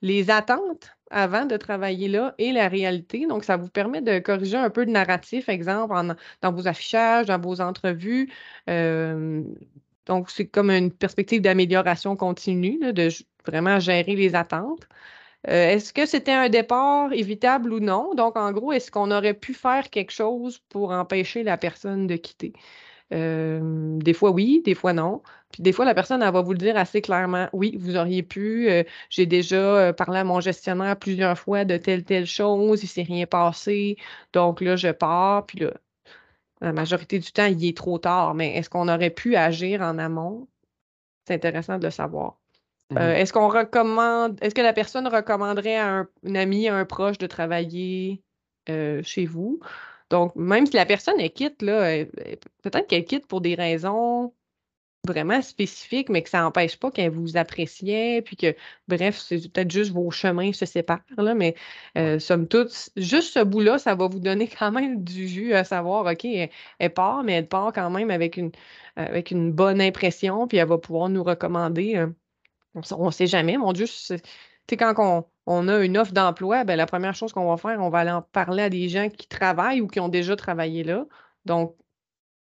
les 0.03 0.31
attentes 0.31 0.97
avant 1.11 1.45
de 1.45 1.57
travailler 1.57 2.09
là 2.09 2.35
et 2.39 2.53
la 2.53 2.69
réalité. 2.69 3.27
Donc, 3.27 3.45
ça 3.45 3.57
vous 3.57 3.69
permet 3.69 4.01
de 4.01 4.19
corriger 4.21 4.57
un 4.57 4.71
peu 4.71 4.87
de 4.87 4.91
narratif, 4.91 5.49
exemple, 5.49 5.95
dans 6.41 6.53
vos 6.53 6.69
affichages, 6.69 7.27
dans 7.27 7.41
vos 7.41 7.61
entrevues. 7.61 8.33
Euh, 8.69 9.43
donc, 10.07 10.31
c'est 10.31 10.47
comme 10.47 10.71
une 10.71 10.93
perspective 10.93 11.43
d'amélioration 11.43 12.17
continue, 12.17 12.93
de 12.93 13.09
vraiment 13.47 13.79
gérer 13.81 14.15
les 14.17 14.35
attentes. 14.35 14.89
Euh, 15.49 15.71
est-ce 15.71 15.93
que 15.93 16.07
c'était 16.07 16.33
un 16.33 16.49
départ 16.49 17.13
évitable 17.13 17.73
ou 17.73 17.81
non? 17.81 18.15
Donc, 18.15 18.37
en 18.37 18.53
gros, 18.53 18.73
est-ce 18.73 18.91
qu'on 18.91 19.11
aurait 19.11 19.35
pu 19.35 19.55
faire 19.55 19.91
quelque 19.91 20.13
chose 20.13 20.59
pour 20.69 20.91
empêcher 20.93 21.43
la 21.43 21.57
personne 21.57 22.07
de 22.07 22.17
quitter? 22.17 22.53
Euh, 23.13 23.99
des 23.99 24.15
fois 24.15 24.31
oui, 24.31 24.63
des 24.65 24.75
fois 24.75 24.93
non. 24.93 25.23
Puis 25.53 25.63
des 25.63 25.73
fois, 25.73 25.85
la 25.85 25.95
personne, 25.95 26.23
elle 26.23 26.33
va 26.33 26.43
vous 26.43 26.53
le 26.53 26.59
dire 26.59 26.77
assez 26.77 27.01
clairement. 27.03 27.49
Oui, 27.53 27.77
vous 27.79 27.97
auriez 27.97 28.23
pu. 28.23 28.71
Euh, 28.71 28.85
j'ai 29.11 29.27
déjà 29.27 29.93
parlé 29.95 30.21
à 30.21 30.25
mon 30.25 30.41
gestionnaire 30.41 30.97
plusieurs 30.99 31.39
fois 31.39 31.65
de 31.65 31.77
telle, 31.77 32.05
telle 32.05 32.27
chose. 32.27 32.83
Il 32.83 32.87
ne 32.87 32.89
s'est 32.91 33.03
rien 33.03 33.27
passé. 33.27 33.97
Donc 34.33 34.61
là, 34.61 34.77
je 34.77 34.89
pars. 34.91 35.47
Puis 35.47 35.63
la 36.61 36.73
majorité 36.73 37.19
du 37.19 37.33
temps, 37.33 37.47
il 37.47 37.65
est 37.67 37.77
trop 37.77 37.99
tard. 37.99 38.35
Mais 38.35 38.57
est-ce 38.57 38.71
qu'on 38.71 38.89
aurait 38.89 39.11
pu 39.11 39.37
agir 39.37 39.81
en 39.83 39.99
amont? 39.99 40.49
C'est 41.27 41.35
intéressant 41.35 41.79
de 41.79 41.85
le 41.85 41.91
savoir. 41.91 42.39
Mmh 42.91 42.99
est-ce 42.99 43.33
qu'on 43.33 43.49
recommande, 43.49 44.37
est-ce 44.43 44.55
que 44.55 44.63
la 44.63 44.73
personne 44.73 45.07
recommanderait 45.07 45.77
à 45.77 45.89
un, 45.89 46.35
ami, 46.35 46.69
à 46.69 46.77
un 46.77 46.85
proche 46.85 47.19
de 47.19 47.27
travailler 47.27 48.23
chez 49.03 49.27
vous? 49.27 49.61
Donc, 50.11 50.35
même 50.37 50.67
si 50.67 50.75
la 50.75 50.87
personne 50.87 51.21
est 51.21 51.31
quitte, 51.31 51.63
là, 51.63 52.05
peut-être 52.63 52.87
qu'elle 52.89 53.05
quitte 53.05 53.27
pour 53.27 53.41
des 53.41 53.55
raisons 53.55 54.33
vraiment 55.07 55.41
spécifiques, 55.43 56.09
mais 56.11 56.23
que 56.23 56.29
ça 56.29 56.41
n'empêche 56.41 56.77
pas 56.79 56.91
qu'elle 56.91 57.11
vous 57.11 57.37
appréciait, 57.37 58.23
puis 58.23 58.37
que, 58.37 58.55
bref, 58.89 59.19
c'est 59.19 59.39
peut-être 59.51 59.71
juste 59.71 59.93
vos 59.93 60.11
chemins 60.11 60.53
se 60.53 60.67
séparent, 60.67 61.01
là, 61.17 61.35
mais 61.35 61.55
euh, 61.97 62.19
somme 62.19 62.47
toute, 62.49 62.91
juste 62.97 63.35
ce 63.35 63.43
bout-là, 63.43 63.79
ça 63.79 63.95
va 63.95 64.09
vous 64.09 64.21
donner 64.21 64.49
quand 64.59 64.73
même 64.73 65.03
du 65.03 65.29
jus 65.29 65.55
à 65.55 65.65
savoir, 65.65 66.07
OK, 66.07 66.25
elle, 66.79 66.95
part, 66.95 67.25
mais 67.25 67.33
elle 67.35 67.49
part 67.49 67.73
quand 67.73 67.91
même 67.91 68.11
avec 68.11 68.37
une, 68.37 68.53
avec 68.97 69.31
une 69.31 69.53
bonne 69.53 69.81
impression, 69.81 70.47
puis 70.47 70.59
elle 70.59 70.69
va 70.69 70.79
pouvoir 70.79 71.09
nous 71.09 71.23
recommander. 71.25 71.97
Euh, 71.97 72.09
on 72.75 73.07
ne 73.07 73.11
sait 73.11 73.27
jamais, 73.27 73.57
mon 73.57 73.73
Dieu, 73.73 73.87
quand 74.77 75.27
on, 75.47 75.69
a 75.69 75.85
une 75.85 75.99
offre 75.99 76.13
d'emploi, 76.13 76.65
ben, 76.65 76.77
la 76.77 76.87
première 76.87 77.15
chose 77.15 77.33
qu'on 77.33 77.49
va 77.49 77.57
faire, 77.57 77.81
on 77.81 77.91
va 77.91 78.01
aller 78.01 78.11
en 78.11 78.23
parler 78.23 78.63
à 78.65 78.71
des 78.71 78.89
gens 78.89 79.09
qui 79.09 79.27
travaillent 79.27 79.81
ou 79.81 79.89
qui 79.89 80.01
ont 80.01 80.09
déjà 80.09 80.37
travaillé 80.37 80.85
là. 80.85 81.07
Donc, 81.45 81.77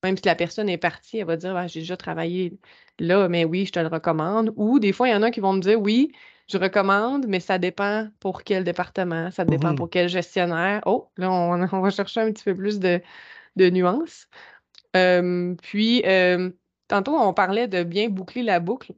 même 0.03 0.17
si 0.17 0.25
la 0.27 0.35
personne 0.35 0.69
est 0.69 0.79
partie, 0.79 1.19
elle 1.19 1.27
va 1.27 1.37
dire 1.37 1.57
«Ah, 1.57 1.67
J'ai 1.67 1.81
déjà 1.81 1.97
travaillé 1.97 2.59
là, 2.99 3.29
mais 3.29 3.45
oui, 3.45 3.67
je 3.67 3.73
te 3.73 3.79
le 3.79 3.89
recommande. 3.89 4.53
Ou 4.57 4.79
des 4.79 4.93
fois, 4.93 5.09
il 5.09 5.13
y 5.13 5.15
en 5.15 5.23
a 5.23 5.31
qui 5.31 5.41
vont 5.41 5.53
me 5.53 5.61
dire 5.61 5.81
Oui, 5.81 6.13
je 6.49 6.59
recommande, 6.59 7.27
mais 7.27 7.41
ça 7.41 7.59
dépend 7.59 8.09
pour 8.21 8.43
quel 8.45 8.65
département, 8.65 9.31
ça 9.31 9.45
dépend 9.45 9.73
mmh 9.73 9.77
pour 9.77 9.91
quel 9.91 10.09
gestionnaire. 10.09 10.83
Oh, 10.87 11.11
là, 11.17 11.31
on, 11.31 11.81
va 11.81 11.91
chercher 11.91 12.21
un 12.21 12.33
petit 12.33 12.45
peu 12.45 12.55
plus 12.55 12.79
de, 12.79 13.01
nuances. 13.57 14.29
puis, 15.63 16.03
tantôt, 16.89 17.17
on 17.17 17.35
parlait 17.35 17.69
de 17.69 17.83
bien 17.83 18.09
boucler 18.09 18.43
la 18.43 18.61
boucle. 18.61 18.95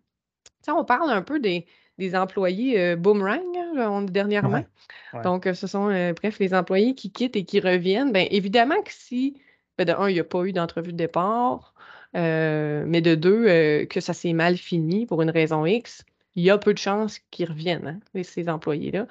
On 0.77 0.85
parle 0.85 1.11
un 1.11 1.23
peu 1.23 1.41
des, 1.41 1.67
des 1.99 2.15
employés 2.15 2.81
euh, 2.81 2.97
boomerang 2.97 3.43
hein, 3.77 4.03
dernièrement. 4.03 4.65
Donc, 5.25 5.49
ce 5.53 5.67
sont, 5.67 5.91
euh, 5.91 6.13
bref, 6.15 6.39
les 6.39 6.55
employés 6.55 6.95
qui 6.95 7.11
quittent 7.11 7.37
et 7.37 7.45
qui 7.45 7.61
reviennent. 7.61 8.13
Bien, 8.13 8.27
évidemment 8.31 8.81
que 8.83 8.93
si, 8.93 9.41
ben, 9.77 9.85
de 9.85 9.93
un, 9.93 10.09
il 10.09 10.15
n'y 10.15 10.21
a 10.21 10.25
pas 10.25 10.45
eu 10.45 10.53
d'entrevue 10.53 10.93
de 10.93 10.99
départ, 10.99 11.75
mais 12.15 13.01
de 13.01 13.15
deux, 13.15 13.85
que 13.87 14.01
ça 14.01 14.13
s'est 14.13 14.33
mal 14.33 14.57
fini 14.57 15.07
pour 15.07 15.23
une 15.23 15.31
raison 15.31 15.67
X, 15.67 16.05
il 16.35 16.45
y 16.45 16.51
a 16.51 16.59
peu 16.59 16.73
de 16.73 16.79
chances 16.79 17.19
qu'ils 17.31 17.49
reviennent, 17.49 18.01
hein, 18.15 18.23
ces 18.23 18.49
employés-là. 18.49 19.07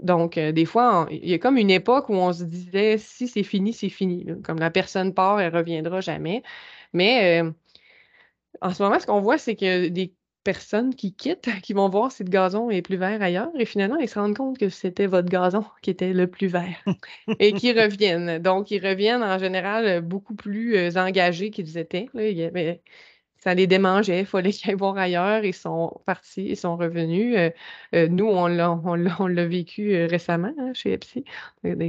Donc, 0.00 0.38
des 0.38 0.64
fois, 0.64 1.06
il 1.10 1.28
y 1.28 1.34
a 1.34 1.38
comme 1.38 1.56
une 1.56 1.70
époque 1.70 2.08
où 2.08 2.14
on 2.14 2.32
se 2.32 2.44
disait, 2.44 2.98
si 2.98 3.28
c'est 3.28 3.44
fini, 3.44 3.72
c'est 3.72 3.88
fini. 3.88 4.26
Comme 4.42 4.58
la 4.58 4.70
personne 4.70 5.14
part, 5.14 5.40
elle 5.40 5.52
ne 5.52 5.58
reviendra 5.58 6.00
jamais. 6.00 6.42
Mais 6.92 7.42
en 8.60 8.70
ce 8.70 8.82
moment, 8.82 8.98
ce 8.98 9.06
qu'on 9.06 9.20
voit, 9.20 9.38
c'est 9.38 9.54
que 9.54 9.88
des 9.88 10.12
personnes 10.42 10.94
qui 10.94 11.14
quittent, 11.14 11.48
qui 11.62 11.72
vont 11.72 11.88
voir 11.88 12.12
si 12.12 12.24
le 12.24 12.30
gazon 12.30 12.70
est 12.70 12.82
plus 12.82 12.96
vert 12.96 13.22
ailleurs 13.22 13.50
et 13.58 13.64
finalement, 13.64 13.96
ils 13.96 14.08
se 14.08 14.18
rendent 14.18 14.36
compte 14.36 14.58
que 14.58 14.68
c'était 14.68 15.06
votre 15.06 15.28
gazon 15.28 15.64
qui 15.82 15.90
était 15.90 16.12
le 16.12 16.26
plus 16.26 16.48
vert 16.48 16.82
et 17.38 17.52
qui 17.52 17.72
reviennent. 17.80 18.38
Donc, 18.38 18.70
ils 18.70 18.84
reviennent 18.84 19.22
en 19.22 19.38
général 19.38 20.00
beaucoup 20.00 20.34
plus 20.34 20.76
euh, 20.76 20.90
engagés 20.96 21.50
qu'ils 21.50 21.78
étaient. 21.78 22.08
ça 23.38 23.54
les 23.54 23.66
démangeait, 23.66 24.20
il 24.20 24.26
fallait 24.26 24.52
qu'ils 24.52 24.70
aillent 24.70 24.76
voir 24.76 24.96
ailleurs. 24.96 25.44
Ils 25.44 25.54
sont 25.54 26.00
partis, 26.06 26.44
ils 26.44 26.56
sont 26.56 26.76
revenus. 26.76 27.36
Euh, 27.36 27.50
euh, 27.94 28.08
nous, 28.08 28.26
on 28.26 28.46
l'a 28.46 29.46
vécu 29.46 30.04
récemment 30.04 30.52
hein, 30.58 30.72
chez 30.74 30.92
Epsi, 30.92 31.24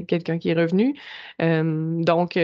quelqu'un 0.08 0.38
qui 0.40 0.50
est 0.50 0.54
revenu. 0.54 0.96
donc, 1.40 2.40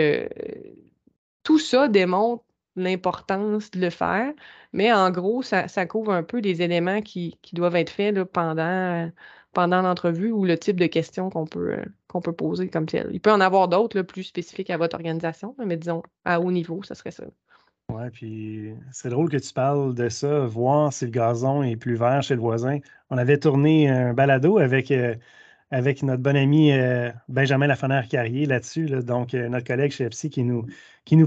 tout 1.43 1.59
ça 1.59 1.87
démontre 1.87 2.43
l'importance 2.83 3.71
de 3.71 3.79
le 3.79 3.89
faire. 3.89 4.33
Mais 4.73 4.91
en 4.93 5.11
gros, 5.11 5.41
ça, 5.41 5.67
couvre 5.85 6.11
un 6.13 6.23
peu 6.23 6.39
les 6.39 6.61
éléments 6.61 7.01
qui, 7.01 7.37
doivent 7.53 7.75
être 7.75 7.89
faits 7.89 8.23
pendant, 8.25 9.11
pendant 9.53 9.81
l'entrevue 9.81 10.31
ou 10.31 10.45
le 10.45 10.57
type 10.57 10.79
de 10.79 10.87
questions 10.87 11.29
qu'on 11.29 11.45
peut, 11.45 11.77
peut 12.23 12.33
poser 12.33 12.69
comme 12.69 12.85
tel. 12.85 13.09
Il 13.11 13.21
peut 13.21 13.31
en 13.31 13.41
avoir 13.41 13.67
d'autres 13.67 14.01
plus 14.01 14.23
spécifiques 14.23 14.69
à 14.69 14.77
votre 14.77 14.95
organisation, 14.95 15.55
mais 15.65 15.77
disons 15.77 16.03
à 16.25 16.39
haut 16.41 16.51
niveau, 16.51 16.83
ça 16.83 16.95
serait 16.95 17.11
ça. 17.11 17.25
Oui, 17.89 18.09
puis 18.11 18.73
c'est 18.91 19.09
drôle 19.09 19.29
que 19.29 19.37
tu 19.37 19.51
parles 19.51 19.95
de 19.95 20.09
ça, 20.09 20.45
voir 20.45 20.93
si 20.93 21.05
le 21.05 21.11
gazon 21.11 21.63
est 21.63 21.75
plus 21.75 21.95
vert 21.95 22.21
chez 22.21 22.35
le 22.35 22.41
voisin. 22.41 22.77
On 23.09 23.17
avait 23.17 23.39
tourné 23.39 23.89
un 23.89 24.13
balado 24.13 24.59
avec 24.59 24.91
euh, 24.91 25.15
avec 25.71 26.01
notre 26.01 26.21
bon 26.21 26.35
ami 26.35 26.71
euh, 26.71 27.11
Benjamin 27.27 27.67
Lafenère-Carrier 27.67 28.45
là-dessus, 28.45 28.87
donc 29.03 29.33
euh, 29.33 29.49
notre 29.49 29.67
collègue 29.67 29.91
chez 29.91 30.05
FC 30.05 30.29
qui 30.29 30.43
nous, 30.43 30.65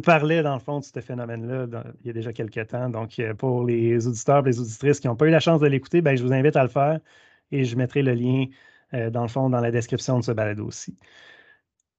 parlait 0.01 0.43
dans 0.43 0.55
le 0.55 0.61
fond 0.61 0.81
de 0.81 0.85
ce 0.85 1.01
phénomène-là 1.01 1.67
il 2.01 2.07
y 2.07 2.11
a 2.11 2.13
déjà 2.13 2.33
quelques 2.33 2.67
temps. 2.67 2.89
Donc, 2.89 3.19
euh, 3.19 3.35
pour 3.35 3.65
les 3.65 4.07
auditeurs 4.07 4.43
les 4.43 4.59
auditrices 4.59 5.01
qui 5.01 5.07
n'ont 5.07 5.17
pas 5.17 5.27
eu 5.27 5.31
la 5.31 5.41
chance 5.41 5.61
de 5.61 5.67
l'écouter, 5.67 6.01
ben, 6.03 6.17
je 6.17 6.25
vous 6.25 6.33
invite 6.33 6.57
à 6.57 6.63
le 6.63 6.69
faire 6.69 6.99
et 7.53 7.65
je 7.65 7.77
mettrai 7.77 8.03
le 8.03 8.15
lien 8.15 8.47
dans 9.11 9.23
le 9.23 9.29
fond 9.29 9.49
dans 9.49 9.61
la 9.61 9.71
description 9.71 10.19
de 10.19 10.25
ce 10.25 10.33
balado 10.33 10.67
aussi. 10.67 10.99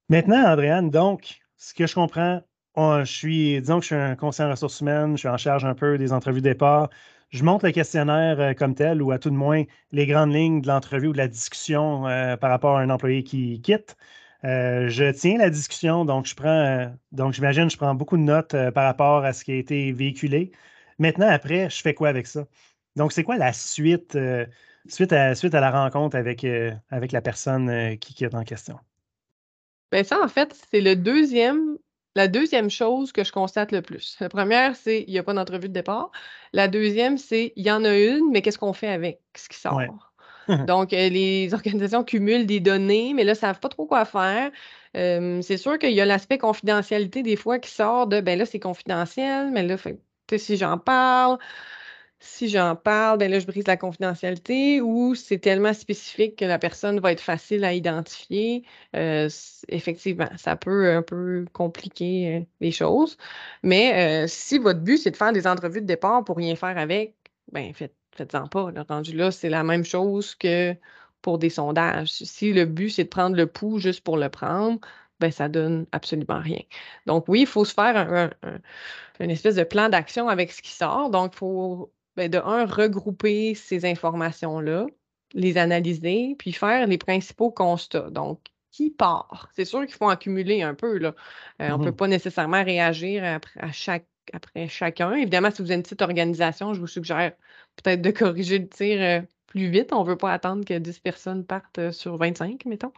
Maintenant, 0.08 0.44
Andréane, 0.46 0.90
donc, 0.90 1.40
ce 1.56 1.74
que 1.74 1.88
je 1.88 1.94
comprends, 1.94 2.40
je 2.76 3.04
suis, 3.04 3.60
disons 3.60 3.78
que 3.78 3.82
je 3.82 3.86
suis 3.86 3.94
un 3.96 4.14
conseiller 4.14 4.46
en 4.46 4.52
ressources 4.52 4.80
humaines, 4.80 5.12
je 5.12 5.20
suis 5.20 5.28
en 5.28 5.36
charge 5.36 5.64
un 5.64 5.74
peu 5.74 5.98
des 5.98 6.12
entrevues 6.12 6.40
de 6.40 6.48
départ, 6.50 6.90
je 7.34 7.42
monte 7.42 7.64
le 7.64 7.72
questionnaire 7.72 8.38
euh, 8.40 8.54
comme 8.54 8.76
tel, 8.76 9.02
ou 9.02 9.10
à 9.10 9.18
tout 9.18 9.28
de 9.28 9.34
moins 9.34 9.64
les 9.90 10.06
grandes 10.06 10.32
lignes 10.32 10.60
de 10.60 10.68
l'entrevue 10.68 11.08
ou 11.08 11.12
de 11.12 11.18
la 11.18 11.26
discussion 11.26 12.06
euh, 12.06 12.36
par 12.36 12.48
rapport 12.48 12.76
à 12.76 12.80
un 12.80 12.90
employé 12.90 13.24
qui 13.24 13.60
quitte. 13.60 13.96
Euh, 14.44 14.88
je 14.88 15.10
tiens 15.10 15.38
la 15.38 15.50
discussion, 15.50 16.04
donc 16.04 16.26
je 16.26 16.34
prends, 16.36 16.94
donc 17.10 17.32
j'imagine, 17.32 17.68
je 17.68 17.76
prends 17.76 17.94
beaucoup 17.94 18.16
de 18.16 18.22
notes 18.22 18.54
par 18.72 18.84
rapport 18.84 19.24
à 19.24 19.32
ce 19.32 19.42
qui 19.42 19.50
a 19.50 19.56
été 19.56 19.90
véhiculé. 19.90 20.52
Maintenant, 20.98 21.28
après, 21.28 21.68
je 21.70 21.82
fais 21.82 21.92
quoi 21.92 22.08
avec 22.08 22.28
ça? 22.28 22.46
Donc, 22.94 23.12
c'est 23.12 23.24
quoi 23.24 23.36
la 23.36 23.52
suite, 23.52 24.16
suite, 24.86 25.12
à, 25.12 25.34
suite 25.34 25.54
à 25.54 25.60
la 25.60 25.70
rencontre 25.70 26.16
avec, 26.16 26.46
avec 26.90 27.10
la 27.10 27.22
personne 27.22 27.96
qui 27.98 28.14
quitte 28.14 28.34
en 28.34 28.44
question? 28.44 28.78
Bien, 29.90 30.04
ça, 30.04 30.22
en 30.22 30.28
fait, 30.28 30.54
c'est 30.70 30.82
le 30.82 30.94
deuxième 30.94 31.78
la 32.14 32.28
deuxième 32.28 32.70
chose 32.70 33.12
que 33.12 33.24
je 33.24 33.32
constate 33.32 33.72
le 33.72 33.82
plus. 33.82 34.16
La 34.20 34.28
première, 34.28 34.76
c'est 34.76 35.04
il 35.06 35.10
n'y 35.10 35.18
a 35.18 35.22
pas 35.22 35.34
d'entrevue 35.34 35.68
de 35.68 35.74
départ. 35.74 36.10
La 36.52 36.68
deuxième, 36.68 37.18
c'est 37.18 37.52
il 37.56 37.66
y 37.66 37.70
en 37.70 37.84
a 37.84 37.96
une, 37.96 38.30
mais 38.30 38.42
qu'est-ce 38.42 38.58
qu'on 38.58 38.72
fait 38.72 38.88
avec? 38.88 39.20
Ce 39.36 39.48
qui 39.48 39.58
sort? 39.58 40.12
Donc, 40.66 40.92
les 40.92 41.52
organisations 41.54 42.04
cumulent 42.04 42.46
des 42.46 42.60
données, 42.60 43.14
mais 43.14 43.24
là, 43.24 43.32
ne 43.32 43.38
savent 43.38 43.60
pas 43.60 43.68
trop 43.68 43.86
quoi 43.86 44.04
faire. 44.04 44.50
c'est 44.94 45.56
sûr 45.56 45.78
qu'il 45.78 45.92
y 45.92 46.00
a 46.00 46.04
l'aspect 46.04 46.38
confidentialité 46.38 47.22
des 47.22 47.36
fois 47.36 47.58
qui 47.58 47.70
sort 47.70 48.06
de 48.06 48.20
ben 48.20 48.38
là, 48.38 48.46
c'est 48.46 48.60
confidentiel, 48.60 49.50
mais 49.50 49.62
là, 49.62 49.76
si 50.36 50.56
j'en 50.56 50.78
parle, 50.78 51.38
si 52.24 52.48
j'en 52.48 52.74
parle, 52.76 53.18
ben 53.18 53.30
là, 53.30 53.38
je 53.38 53.46
brise 53.46 53.66
la 53.66 53.76
confidentialité 53.76 54.80
ou 54.80 55.14
c'est 55.14 55.38
tellement 55.38 55.74
spécifique 55.74 56.36
que 56.36 56.44
la 56.44 56.58
personne 56.58 56.98
va 57.00 57.12
être 57.12 57.20
facile 57.20 57.64
à 57.64 57.74
identifier. 57.74 58.64
Euh, 58.96 59.28
effectivement, 59.68 60.28
ça 60.36 60.56
peut 60.56 60.90
un 60.94 61.02
peu 61.02 61.44
compliquer 61.52 62.36
euh, 62.36 62.44
les 62.60 62.72
choses. 62.72 63.18
Mais 63.62 64.24
euh, 64.24 64.26
si 64.28 64.58
votre 64.58 64.80
but, 64.80 64.98
c'est 64.98 65.10
de 65.10 65.16
faire 65.16 65.32
des 65.32 65.46
entrevues 65.46 65.82
de 65.82 65.86
départ 65.86 66.24
pour 66.24 66.36
rien 66.38 66.56
faire 66.56 66.78
avec, 66.78 67.14
ben 67.52 67.72
faites, 67.74 67.94
faites-en 68.16 68.48
pas. 68.48 68.70
Là. 68.72 68.84
Rendu 68.88 69.14
là, 69.16 69.30
c'est 69.30 69.50
la 69.50 69.62
même 69.62 69.84
chose 69.84 70.34
que 70.34 70.74
pour 71.22 71.38
des 71.38 71.50
sondages. 71.50 72.08
Si 72.10 72.52
le 72.52 72.64
but, 72.66 72.90
c'est 72.90 73.04
de 73.04 73.08
prendre 73.08 73.36
le 73.36 73.46
pouls 73.46 73.78
juste 73.78 74.02
pour 74.02 74.16
le 74.16 74.28
prendre, 74.30 74.80
ben 75.20 75.30
ça 75.30 75.48
donne 75.48 75.86
absolument 75.92 76.40
rien. 76.40 76.60
Donc 77.06 77.28
oui, 77.28 77.42
il 77.42 77.46
faut 77.46 77.64
se 77.64 77.74
faire 77.74 77.96
un, 77.96 78.30
une 79.20 79.30
espèce 79.30 79.54
de 79.56 79.64
plan 79.64 79.88
d'action 79.88 80.28
avec 80.28 80.52
ce 80.52 80.62
qui 80.62 80.72
sort. 80.72 81.10
Donc, 81.10 81.32
il 81.34 81.38
faut 81.38 81.92
ben, 82.16 82.30
de 82.30 82.38
un, 82.38 82.66
regrouper 82.66 83.54
ces 83.54 83.84
informations-là, 83.84 84.86
les 85.32 85.58
analyser, 85.58 86.36
puis 86.38 86.52
faire 86.52 86.86
les 86.86 86.98
principaux 86.98 87.50
constats. 87.50 88.10
Donc, 88.10 88.40
qui 88.70 88.90
part? 88.90 89.48
C'est 89.54 89.64
sûr 89.64 89.80
qu'il 89.86 89.94
faut 89.94 90.10
en 90.10 90.16
cumuler 90.16 90.62
un 90.62 90.74
peu. 90.74 90.98
Là. 90.98 91.14
Euh, 91.62 91.70
on 91.70 91.78
ne 91.78 91.84
peut 91.84 91.90
mmh 91.90 91.96
pas 91.96 92.08
nécessairement 92.08 92.64
réagir 92.64 93.24
à 93.24 93.72
chaque, 93.72 94.06
après 94.32 94.68
chacun. 94.68 95.12
Évidemment, 95.12 95.50
si 95.50 95.62
vous 95.62 95.70
êtes 95.70 95.76
une 95.76 95.82
petite 95.82 96.02
organisation, 96.02 96.74
je 96.74 96.80
vous 96.80 96.86
suggère 96.86 97.32
peut-être 97.76 98.02
de 98.02 98.10
corriger 98.10 98.58
le 98.58 98.68
tir 98.68 99.00
euh, 99.00 99.20
plus 99.46 99.70
vite. 99.70 99.92
On 99.92 100.02
ne 100.02 100.08
veut 100.08 100.16
pas 100.16 100.32
attendre 100.32 100.64
que 100.64 100.76
10 100.76 100.98
personnes 101.00 101.44
partent 101.44 101.78
euh, 101.78 101.92
sur 101.92 102.16
25, 102.16 102.64
mettons. 102.66 102.92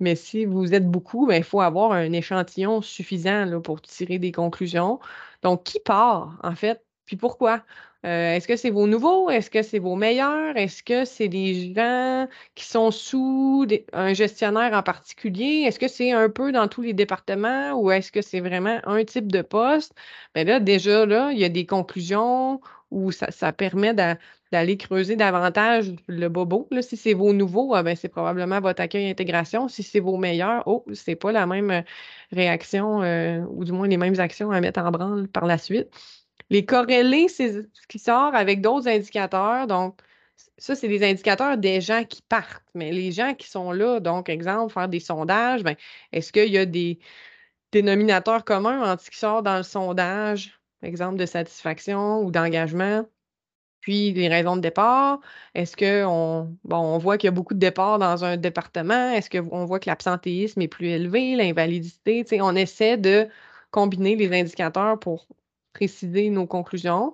Mais 0.00 0.16
si 0.16 0.44
vous 0.44 0.74
êtes 0.74 0.88
beaucoup, 0.88 1.26
ben, 1.26 1.36
il 1.36 1.44
faut 1.44 1.60
avoir 1.60 1.92
un 1.92 2.12
échantillon 2.12 2.82
suffisant 2.82 3.44
là, 3.44 3.60
pour 3.60 3.80
tirer 3.82 4.18
des 4.18 4.32
conclusions. 4.32 4.98
Donc, 5.42 5.64
qui 5.64 5.80
part, 5.80 6.38
en 6.42 6.56
fait, 6.56 6.84
puis 7.06 7.16
pourquoi? 7.16 7.64
Euh, 8.04 8.34
est-ce 8.36 8.46
que 8.46 8.56
c'est 8.56 8.68
vos 8.70 8.86
nouveaux? 8.86 9.30
Est-ce 9.30 9.50
que 9.50 9.62
c'est 9.62 9.78
vos 9.78 9.96
meilleurs? 9.96 10.56
Est-ce 10.58 10.82
que 10.82 11.06
c'est 11.06 11.28
des 11.28 11.72
gens 11.74 12.28
qui 12.54 12.64
sont 12.66 12.90
sous 12.90 13.66
un 13.94 14.12
gestionnaire 14.12 14.74
en 14.74 14.82
particulier? 14.82 15.64
Est-ce 15.66 15.78
que 15.78 15.88
c'est 15.88 16.12
un 16.12 16.28
peu 16.28 16.52
dans 16.52 16.68
tous 16.68 16.82
les 16.82 16.92
départements 16.92 17.72
ou 17.72 17.90
est-ce 17.90 18.12
que 18.12 18.20
c'est 18.20 18.40
vraiment 18.40 18.78
un 18.84 19.04
type 19.04 19.32
de 19.32 19.40
poste? 19.40 19.94
Bien 20.34 20.44
là, 20.44 20.60
déjà, 20.60 21.06
là, 21.06 21.30
il 21.32 21.38
y 21.38 21.44
a 21.44 21.48
des 21.48 21.64
conclusions 21.64 22.60
où 22.90 23.10
ça, 23.10 23.52
permet 23.54 23.94
d'aller 23.94 24.76
creuser 24.76 25.16
davantage 25.16 25.92
le 26.06 26.28
bobo. 26.28 26.68
Là, 26.70 26.82
si 26.82 26.98
c'est 26.98 27.14
vos 27.14 27.32
nouveaux, 27.32 27.74
ah, 27.74 27.82
ben, 27.82 27.96
c'est 27.96 28.08
probablement 28.10 28.60
votre 28.60 28.82
accueil 28.82 29.08
intégration. 29.08 29.68
Si 29.68 29.82
c'est 29.82 30.00
vos 30.00 30.18
meilleurs, 30.18 30.62
oh, 30.66 30.84
c'est 30.92 31.16
pas 31.16 31.32
la 31.32 31.46
même 31.46 31.82
réaction 32.32 33.02
euh, 33.02 33.40
ou 33.48 33.64
du 33.64 33.72
moins 33.72 33.88
les 33.88 33.96
mêmes 33.96 34.20
actions 34.20 34.50
à 34.50 34.60
mettre 34.60 34.80
en 34.80 34.90
branle 34.90 35.26
par 35.28 35.46
la 35.46 35.56
suite. 35.58 35.88
Les 36.50 36.64
corréler, 36.64 37.28
c'est 37.28 37.62
ce 37.62 37.86
qui 37.88 37.98
sort 37.98 38.34
avec 38.34 38.60
d'autres 38.60 38.88
indicateurs. 38.88 39.66
Donc, 39.66 40.00
ça, 40.58 40.74
c'est 40.74 40.88
des 40.88 41.02
indicateurs 41.04 41.58
des 41.58 41.80
gens 41.80 42.04
qui 42.04 42.22
partent. 42.22 42.64
Mais 42.74 42.92
les 42.92 43.12
gens 43.12 43.34
qui 43.34 43.48
sont 43.48 43.72
là, 43.72 44.00
donc, 44.00 44.28
exemple, 44.28 44.72
faire 44.72 44.88
des 44.88 45.00
sondages, 45.00 45.62
ben, 45.64 45.76
est-ce 46.12 46.32
qu'il 46.32 46.52
y 46.52 46.58
a 46.58 46.66
des 46.66 46.98
dénominateurs 47.72 48.44
communs 48.44 48.92
entre 48.92 49.02
ce 49.02 49.10
qui 49.10 49.18
sort 49.18 49.42
dans 49.42 49.56
le 49.56 49.62
sondage, 49.62 50.60
exemple 50.82 51.16
de 51.16 51.26
satisfaction 51.26 52.20
ou 52.22 52.30
d'engagement, 52.30 53.06
puis 53.80 54.12
les 54.12 54.28
raisons 54.28 54.56
de 54.56 54.62
départ? 54.62 55.20
Est-ce 55.54 55.76
qu'on 55.76 56.56
bon, 56.64 56.76
on 56.78 56.98
voit 56.98 57.18
qu'il 57.18 57.28
y 57.28 57.28
a 57.28 57.32
beaucoup 57.32 57.54
de 57.54 57.58
départs 57.58 57.98
dans 57.98 58.24
un 58.24 58.36
département? 58.36 59.10
Est-ce 59.12 59.30
qu'on 59.30 59.64
voit 59.66 59.80
que 59.80 59.90
l'absentéisme 59.90 60.60
est 60.62 60.68
plus 60.68 60.88
élevé, 60.88 61.36
l'invalidité? 61.36 62.24
On 62.40 62.56
essaie 62.56 62.96
de 62.96 63.28
combiner 63.70 64.16
les 64.16 64.32
indicateurs 64.40 64.98
pour 64.98 65.26
préciser 65.74 66.30
nos 66.30 66.46
conclusions. 66.46 67.12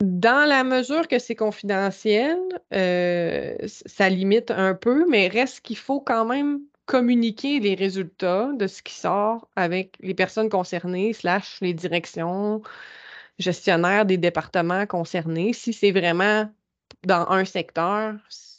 Dans 0.00 0.48
la 0.48 0.64
mesure 0.64 1.08
que 1.08 1.18
c'est 1.18 1.34
confidentiel, 1.34 2.38
euh, 2.72 3.56
ça 3.66 4.08
limite 4.08 4.50
un 4.52 4.74
peu, 4.74 5.06
mais 5.08 5.28
reste 5.28 5.60
qu'il 5.60 5.76
faut 5.76 6.00
quand 6.00 6.24
même 6.24 6.60
communiquer 6.86 7.60
les 7.60 7.74
résultats 7.74 8.50
de 8.54 8.66
ce 8.66 8.82
qui 8.82 8.94
sort 8.94 9.48
avec 9.56 9.96
les 10.00 10.14
personnes 10.14 10.48
concernées, 10.48 11.12
slash 11.12 11.58
les 11.60 11.74
directions, 11.74 12.62
gestionnaires 13.38 14.06
des 14.06 14.18
départements 14.18 14.86
concernés. 14.86 15.52
Si 15.52 15.72
c'est 15.72 15.92
vraiment 15.92 16.48
dans 17.04 17.28
un 17.30 17.44
secteur, 17.44 18.14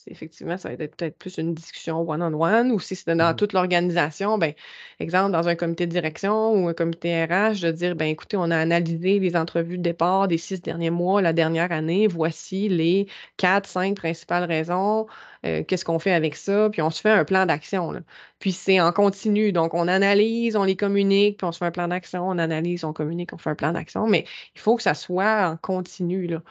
effectivement, 0.08 0.58
ça 0.58 0.70
va 0.70 0.84
être 0.84 0.96
peut-être 0.96 1.18
plus 1.18 1.38
une 1.38 1.54
discussion 1.54 2.08
one-on-one 2.08 2.72
ou 2.72 2.80
si 2.80 2.96
c'est 2.96 3.16
dans 3.16 3.32
mmh 3.32 3.36
toute 3.36 3.54
l'organisation, 3.54 4.38
ben, 4.38 4.54
exemple, 5.00 5.32
dans 5.32 5.48
un 5.48 5.56
comité 5.56 5.86
de 5.88 5.92
direction 5.92 6.54
ou 6.54 6.68
un 6.68 6.74
comité 6.74 7.24
RH, 7.26 7.62
de 7.62 7.72
dire, 7.72 7.96
ben, 7.96 8.06
écoutez, 8.06 8.38
on 8.38 8.52
a 8.52 8.58
analysé 8.58 9.20
les 9.20 9.36
entrevues 9.36 9.78
de 9.78 9.84
départ 9.84 10.28
des 10.28 10.38
six 10.38 10.62
derniers 10.62 10.90
mois, 10.90 11.22
la 11.22 11.34
dernière 11.34 11.72
année, 11.72 12.08
voici 12.08 12.70
les 12.70 13.08
quatre, 13.38 13.68
cinq 13.70 13.96
principales 13.98 14.46
raisons, 14.46 15.08
euh, 15.46 15.64
qu'est-ce 15.64 15.86
qu'on 15.86 16.00
fait 16.00 16.14
avec 16.14 16.36
ça, 16.36 16.70
puis 16.70 16.82
on 16.82 16.90
se 16.90 17.02
fait 17.02 17.12
un 17.12 17.26
plan 17.26 17.46
d'action. 17.46 17.94
Puis 18.40 18.52
c'est 18.52 18.82
en 18.82 18.92
continu, 18.92 19.52
donc 19.52 19.74
on 19.74 19.88
analyse, 19.88 20.56
on 20.56 20.64
les 20.64 20.76
communique, 20.76 21.38
puis 21.38 21.46
on 21.46 21.52
se 21.52 21.60
fait 21.60 21.66
un 21.66 21.72
plan 21.72 21.88
d'action, 21.88 22.28
on 22.28 22.38
analyse, 22.38 22.84
on 22.84 22.94
communique, 22.94 23.34
on 23.34 23.38
fait 23.38 23.52
un 23.52 23.56
plan 23.56 23.72
d'action, 23.74 24.08
mais 24.08 24.26
il 24.56 24.62
faut 24.62 24.76
que 24.76 24.84
ça 24.84 24.94
soit 24.94 25.50
en 25.50 25.58
continu. 25.58 26.28
Là. 26.28 26.42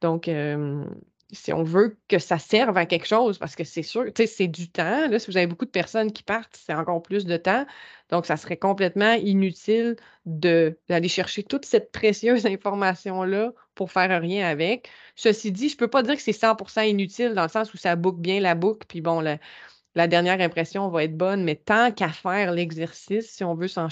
Donc, 0.00 0.28
euh, 0.28 0.84
si 1.30 1.52
on 1.52 1.62
veut 1.62 1.98
que 2.08 2.18
ça 2.18 2.38
serve 2.38 2.76
à 2.78 2.86
quelque 2.86 3.06
chose, 3.06 3.38
parce 3.38 3.54
que 3.54 3.64
c'est 3.64 3.82
sûr, 3.82 4.04
tu 4.06 4.22
sais, 4.22 4.26
c'est 4.26 4.48
du 4.48 4.70
temps. 4.70 5.08
Là, 5.08 5.18
si 5.18 5.30
vous 5.30 5.36
avez 5.36 5.46
beaucoup 5.46 5.66
de 5.66 5.70
personnes 5.70 6.10
qui 6.12 6.22
partent, 6.22 6.56
c'est 6.56 6.72
encore 6.72 7.02
plus 7.02 7.26
de 7.26 7.36
temps. 7.36 7.66
Donc, 8.08 8.24
ça 8.24 8.36
serait 8.38 8.56
complètement 8.56 9.12
inutile 9.12 9.96
d'aller 10.24 11.08
chercher 11.08 11.42
toute 11.42 11.66
cette 11.66 11.92
précieuse 11.92 12.46
information-là 12.46 13.52
pour 13.74 13.92
faire 13.92 14.20
rien 14.20 14.48
avec. 14.48 14.88
Ceci 15.16 15.52
dit, 15.52 15.68
je 15.68 15.74
ne 15.74 15.78
peux 15.78 15.88
pas 15.88 16.02
dire 16.02 16.16
que 16.16 16.22
c'est 16.22 16.32
100% 16.32 16.88
inutile 16.88 17.34
dans 17.34 17.42
le 17.42 17.48
sens 17.48 17.74
où 17.74 17.76
ça 17.76 17.94
boucle 17.96 18.20
bien 18.20 18.40
la 18.40 18.54
boucle, 18.54 18.86
puis 18.88 19.02
bon, 19.02 19.20
la, 19.20 20.06
dernière 20.08 20.40
impression 20.40 20.88
va 20.88 21.04
être 21.04 21.16
bonne, 21.16 21.44
mais 21.44 21.56
tant 21.56 21.92
qu'à 21.92 22.08
faire 22.08 22.52
l'exercice, 22.52 23.30
si 23.30 23.44
on 23.44 23.54
veut 23.54 23.68
s'en 23.68 23.88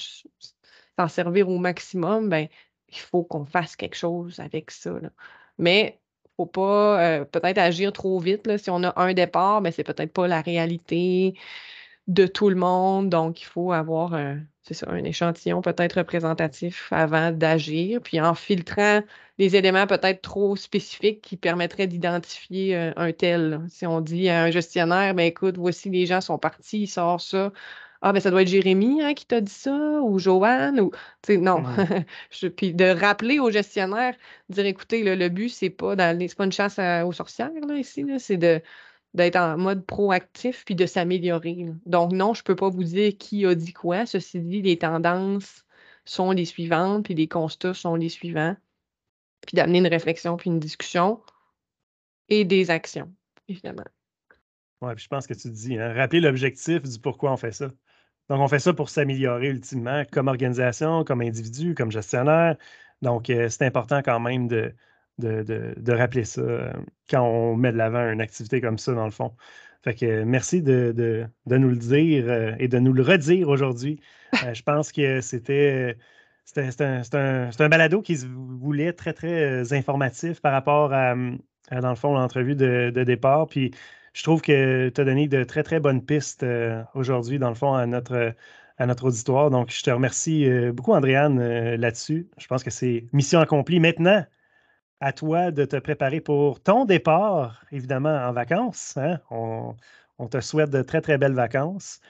servir 1.09 1.49
au 1.49 1.59
maximum, 1.59 2.29
ben, 2.31 2.49
il 2.89 2.99
faut 2.99 3.25
qu'on 3.25 3.45
fasse 3.45 3.77
quelque 3.77 3.97
chose 3.97 4.41
avec 4.41 4.71
ça. 4.71 4.93
Mais 5.59 6.01
faut 6.37 6.47
pas 6.47 7.01
euh, 7.21 7.25
peut-être 7.25 7.59
agir 7.59 7.93
trop 7.93 8.19
vite. 8.19 8.47
Là. 8.47 8.59
Si 8.59 8.71
on 8.71 8.83
a 8.85 8.93
un 9.01 9.15
départ, 9.15 9.61
mais 9.61 9.73
c'est 9.73 9.85
peut-être 9.85 10.13
pas 10.13 10.29
la 10.29 10.41
réalité 10.41 11.35
de 12.09 12.27
tout 12.27 12.49
le 12.51 12.57
monde. 12.57 13.11
Donc, 13.11 13.43
il 13.43 13.45
faut 13.47 13.73
avoir 13.73 14.15
euh, 14.15 14.37
ça, 14.63 14.87
un 14.91 15.05
échantillon 15.05 15.61
peut-être 15.63 15.99
représentatif 15.99 16.89
avant 16.93 17.33
d'agir, 17.33 18.01
puis 18.03 18.21
en 18.21 18.35
filtrant 18.35 19.03
les 19.39 19.57
éléments 19.57 19.87
peut-être 19.87 20.23
trop 20.23 20.57
spécifiques 20.57 21.21
qui 21.21 21.37
permettraient 21.37 21.87
d'identifier 21.87 22.77
euh, 22.77 22.93
un 22.97 23.13
tel. 23.13 23.61
Si 23.69 23.87
on 23.87 24.01
dit 24.01 24.29
à 24.29 24.45
un 24.45 24.51
gestionnaire, 24.51 25.15
ben 25.15 25.25
écoute, 25.27 25.57
voici 25.59 25.91
les 25.91 26.07
gens 26.07 26.21
sont 26.21 26.39
partis, 26.39 26.83
il 26.83 26.87
sort 26.89 27.21
ça. 27.21 27.53
Ah, 28.03 28.13
ben 28.13 28.21
ça 28.21 28.31
doit 28.31 28.43
être 28.43 28.49
Jérémy 28.49 29.03
hein, 29.03 29.15
qui 29.15 29.27
t'a 29.27 29.41
dit 29.41 29.53
ça, 29.53 30.01
ou 30.03 30.19
Joanne, 30.19 30.81
ou. 30.81 30.91
non. 31.29 31.63
puis 32.57 32.75
de 32.75 32.85
rappeler 32.85 33.39
au 33.39 33.51
gestionnaire, 33.51 34.15
dire 34.49 34.67
écoutez, 34.67 35.03
le 35.17 35.29
but, 35.29 35.49
c'est 35.49 35.71
pas 35.71 35.97
d'aller. 35.97 36.29
C'est 36.29 36.37
pas 36.37 36.45
une 36.45 36.53
chasse 36.53 36.79
aux 37.05 37.13
sorcières, 37.13 37.51
là, 37.67 37.77
ici, 37.77 38.05
c'est 38.19 38.37
de 38.37 38.61
d'être 39.17 39.37
en 39.37 39.57
mode 39.57 39.85
proactif 39.85 40.65
puis 40.65 40.75
de 40.75 40.87
s'améliorer. 40.87 41.67
Donc, 41.87 42.13
non, 42.13 42.35
je 42.35 42.41
ne 42.41 42.45
peux 42.45 42.55
pas 42.55 42.69
vous 42.69 42.85
dire 42.85 43.17
qui 43.19 43.47
a 43.47 43.55
dit 43.55 43.73
quoi. 43.73 44.07
Ceci 44.07 44.41
dit, 44.41 44.63
les 44.63 44.79
tendances 44.79 45.65
sont 46.05 46.31
les 46.31 46.45
suivantes, 46.45 47.05
puis 47.05 47.15
les 47.15 47.27
constats 47.27 47.75
sont 47.75 47.97
les 47.97 48.11
suivants. 48.11 48.57
Puis 49.47 49.57
d'amener 49.57 49.79
une 49.79 49.87
réflexion 49.87 50.37
puis 50.37 50.51
une 50.51 50.61
discussion 50.61 51.21
et 52.29 52.45
des 52.45 52.71
actions, 52.71 53.13
évidemment. 53.49 53.85
Oui, 54.83 54.95
puis 54.95 55.05
je 55.05 55.09
pense 55.09 55.27
que 55.27 55.35
tu 55.35 55.51
dis, 55.51 55.79
hein, 55.79 55.95
rappeler 55.95 56.21
l'objectif 56.21 56.83
du 56.83 56.99
pourquoi 56.99 57.33
on 57.33 57.37
fait 57.37 57.53
ça. 57.53 57.71
Donc, 58.29 58.41
on 58.41 58.49
fait 58.49 58.59
ça 58.59 58.73
pour 58.75 58.89
s'améliorer 58.91 59.49
ultimement 59.49 60.03
comme 60.11 60.29
organisation, 60.29 61.05
comme 61.05 61.21
individu, 61.21 61.75
comme 61.75 61.93
gestionnaire. 61.93 62.57
Donc, 63.03 63.31
euh, 63.31 63.49
c'est 63.49 63.65
important 63.65 64.03
quand 64.03 64.21
même 64.21 64.49
de, 64.49 64.73
rappeler 65.93 66.25
ça 66.25 66.41
euh, 66.41 66.73
quand 67.11 67.23
on 67.23 67.57
met 67.57 67.73
de 67.73 67.77
l'avant 67.77 68.11
une 68.11 68.21
activité 68.21 68.61
comme 68.61 68.79
ça, 68.79 68.93
dans 68.95 69.05
le 69.05 69.11
fond. 69.11 69.35
Fait 69.85 69.95
que 69.95 70.25
merci 70.25 70.63
de, 70.63 71.29
nous 71.47 71.69
le 71.69 71.77
dire 71.77 72.25
euh, 72.29 72.53
et 72.59 72.69
de 72.69 72.79
nous 72.79 72.93
le 72.93 73.03
redire 73.03 73.49
aujourd'hui. 73.49 74.01
je 74.53 74.63
pense 74.63 74.93
que 74.93 75.21
c'était. 75.21 75.97
Un, 76.57 77.69
balado 77.69 78.03
qui 78.03 78.17
se 78.19 78.27
voulait 78.27 78.93
très, 78.93 79.13
très 79.13 79.73
informatif 79.73 80.41
par 80.41 80.53
rapport 80.53 80.93
à, 80.93 81.15
dans 81.15 81.91
le 81.91 81.97
fond, 81.97 82.15
l'entrevue 82.15 82.55
de, 82.55 82.91
départ. 83.05 83.47
Puis 83.49 83.73
je 84.17 84.23
trouve 84.23 84.41
que 84.41 84.89
tu 84.89 85.01
as 85.01 85.05
donné 85.05 85.29
de 85.29 85.45
très, 85.45 85.63
très 85.63 85.79
bonnes 85.79 86.03
pistes 86.05 86.43
euh, 86.43 86.83
aujourd'hui, 86.95 87.39
dans 87.39 87.51
le 87.51 87.55
fond, 87.55 87.75
à 87.75 87.85
notre, 87.85 88.35
à 88.79 88.87
notre 88.87 89.05
auditoire. 89.09 89.51
Donc, 89.51 89.71
je 89.71 89.83
te 89.83 89.91
remercie 89.91 90.49
euh, 90.49 90.73
beaucoup, 90.73 90.95
Andréane, 90.95 91.39
euh, 91.39 91.77
là-dessus. 91.77 92.27
Je 92.39 92.47
pense 92.47 92.65
que 92.65 92.71
c'est 92.71 93.05
mission 93.13 93.41
accomplie. 93.41 93.79
Maintenant, 93.79 94.25
à 95.01 95.13
toi 95.13 95.51
de 95.51 95.67
te 95.67 95.77
préparer 95.77 96.23
pour 96.23 96.63
ton 96.63 96.87
départ, 96.87 97.63
évidemment, 97.73 98.17
en 98.27 98.33
vacances. 98.33 98.97
Hein. 98.97 99.21
On, 99.31 99.77
te 100.31 100.41
souhaite 100.41 100.71
de 100.71 100.81
très, 100.81 101.03
très 101.03 101.19
belles 101.19 101.35
vacances, 101.35 102.01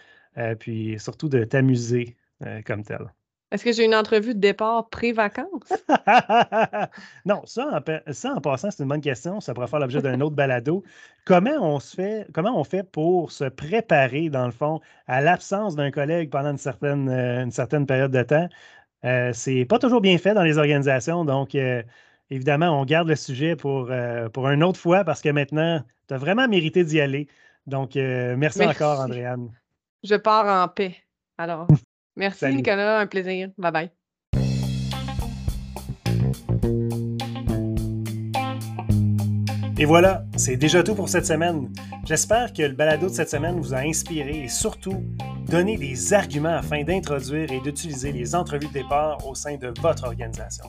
puis 0.61 0.99
surtout 1.01 1.29
de 1.29 1.43
t'amuser 1.43 2.17
comme 2.65 2.85
tel. 2.85 3.16
Est-ce 3.53 3.65
que 3.65 3.71
j'ai 3.71 3.85
une 3.85 3.95
entrevue 3.95 4.35
de 4.35 4.41
départ 4.41 4.89
pré-vacances? 4.89 5.73
non, 7.25 7.43
ça 7.45 7.81
en, 7.81 8.41
passant, 8.41 8.71
c'est 8.73 8.83
une 8.83 8.89
bonne 8.89 9.01
question. 9.01 9.41
Ça 9.41 9.55
pourrait 9.55 9.69
faire 9.69 9.79
l'objet 9.79 10.03
d'un 10.03 10.21
autre 10.23 10.35
balado. 10.35 10.83
Comment 11.25 11.57
on 11.61 11.79
se 11.79 11.95
fait, 11.95 12.27
comment 12.35 12.59
on 12.59 12.65
fait 12.65 12.83
pour 12.83 13.31
se 13.31 13.45
préparer, 13.45 14.31
dans 14.31 14.47
le 14.47 14.53
fond, 14.53 14.81
à 15.07 15.21
l'absence 15.21 15.77
d'un 15.77 15.93
collègue 15.93 16.29
pendant 16.29 16.51
une 16.51 16.59
certaine, 16.59 17.09
euh, 17.09 17.45
une 17.45 17.53
certaine 17.53 17.87
période 17.87 18.11
de 18.11 18.23
temps? 18.25 18.49
Euh, 19.05 19.31
c'est 19.33 19.65
pas 19.65 19.79
toujours 19.79 20.01
bien 20.01 20.19
fait 20.19 20.35
dans 20.35 20.43
les 20.43 20.59
organisations. 20.59 21.25
Donc, 21.25 21.55
euh, 21.55 21.85
évidemment, 22.31 22.81
on 22.81 22.85
garde 22.85 23.07
le 23.07 23.15
sujet 23.15 23.55
pour, 23.55 23.93
pour 24.33 24.49
une 24.49 24.65
autre 24.65 24.81
fois 24.81 25.05
parce 25.05 25.23
que 25.23 25.29
maintenant, 25.29 25.85
tu 26.09 26.15
as 26.15 26.19
vraiment 26.19 26.49
mérité 26.49 26.85
d'y 26.85 27.01
aller. 27.01 27.29
Donc, 27.69 27.95
merci, 27.95 28.59
merci 28.59 28.63
encore, 28.67 29.01
Andréane. 29.01 29.53
Je 30.03 30.17
pars 30.17 30.65
en 30.65 30.67
paix. 30.67 30.97
Alors. 31.39 31.69
Merci 32.17 32.47
Nicolas, 32.47 33.01
un 33.01 33.07
plaisir. 33.07 33.51
Bye 33.59 33.73
bye. 33.73 33.91
Et 39.79 39.85
voilà, 39.85 40.25
c'est 40.37 40.57
déjà 40.57 40.83
tout 40.83 40.95
pour 40.95 41.11
cette 41.11 41.27
semaine. 41.27 41.71
J'espère 42.07 42.55
que 42.55 42.63
le 42.63 42.73
balado 42.73 43.11
de 43.11 43.13
cette 43.13 43.29
semaine 43.29 43.61
vous 43.61 43.75
a 43.75 43.81
inspiré 43.81 44.45
et 44.45 44.49
surtout 44.49 45.05
donné 45.51 45.77
des 45.77 46.15
arguments 46.15 46.57
afin 46.57 46.83
d'introduire 46.83 47.53
et 47.53 47.61
d'utiliser 47.61 48.11
les 48.11 48.35
entrevues 48.35 48.69
de 48.69 48.73
départ 48.73 49.19
au 49.27 49.35
sein 49.35 49.57
de 49.57 49.75
votre 49.83 50.05
organisation. 50.05 50.65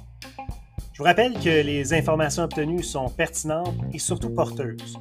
Je 0.92 0.98
vous 0.98 1.06
rappelle 1.06 1.34
que 1.36 1.64
les 1.64 1.94
informations 1.94 2.44
obtenues 2.44 2.84
sont 2.84 3.08
pertinentes 3.08 3.76
et 3.94 4.00
surtout 4.00 4.32
porteuses. 4.32 4.98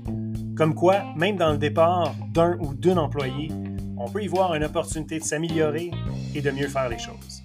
Comme 0.56 0.74
quoi, 0.74 1.02
même 1.16 1.36
dans 1.36 1.50
le 1.50 1.58
départ 1.58 2.14
d'un 2.32 2.56
ou 2.60 2.74
d'une 2.74 2.98
employé, 2.98 3.48
on 3.96 4.08
peut 4.08 4.22
y 4.22 4.26
voir 4.26 4.54
une 4.54 4.64
opportunité 4.64 5.18
de 5.18 5.24
s'améliorer 5.24 5.90
et 6.34 6.40
de 6.40 6.50
mieux 6.50 6.68
faire 6.68 6.88
les 6.88 6.98
choses. 6.98 7.42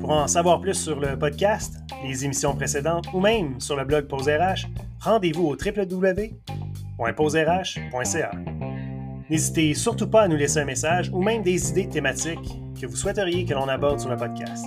Pour 0.00 0.10
en 0.10 0.26
savoir 0.26 0.60
plus 0.60 0.74
sur 0.74 0.98
le 0.98 1.18
podcast, 1.18 1.76
les 2.04 2.24
émissions 2.24 2.54
précédentes 2.54 3.06
ou 3.12 3.20
même 3.20 3.60
sur 3.60 3.76
le 3.76 3.84
blog 3.84 4.06
Pose 4.06 4.28
RH, 4.28 4.66
rendez-vous 5.00 5.46
au 5.46 5.56
www.poserh.ca. 5.56 6.30
N'hésitez 9.28 9.74
surtout 9.74 10.08
pas 10.08 10.22
à 10.22 10.28
nous 10.28 10.36
laisser 10.36 10.58
un 10.60 10.64
message 10.64 11.10
ou 11.12 11.22
même 11.22 11.42
des 11.42 11.70
idées 11.70 11.88
thématiques 11.88 12.60
que 12.80 12.86
vous 12.86 12.96
souhaiteriez 12.96 13.44
que 13.44 13.54
l'on 13.54 13.68
aborde 13.68 14.00
sur 14.00 14.10
le 14.10 14.16
podcast. 14.16 14.64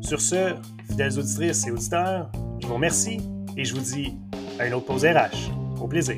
Sur 0.00 0.20
ce, 0.20 0.54
fidèles 0.88 1.18
auditrices 1.18 1.66
et 1.66 1.70
auditeurs, 1.70 2.32
je 2.60 2.66
vous 2.66 2.74
remercie 2.74 3.20
et 3.56 3.64
je 3.64 3.74
vous 3.74 3.80
dis 3.80 4.14
à 4.58 4.66
une 4.66 4.74
autre 4.74 4.86
pause 4.86 5.04
RH. 5.04 5.52
Au 5.80 5.86
plaisir. 5.86 6.16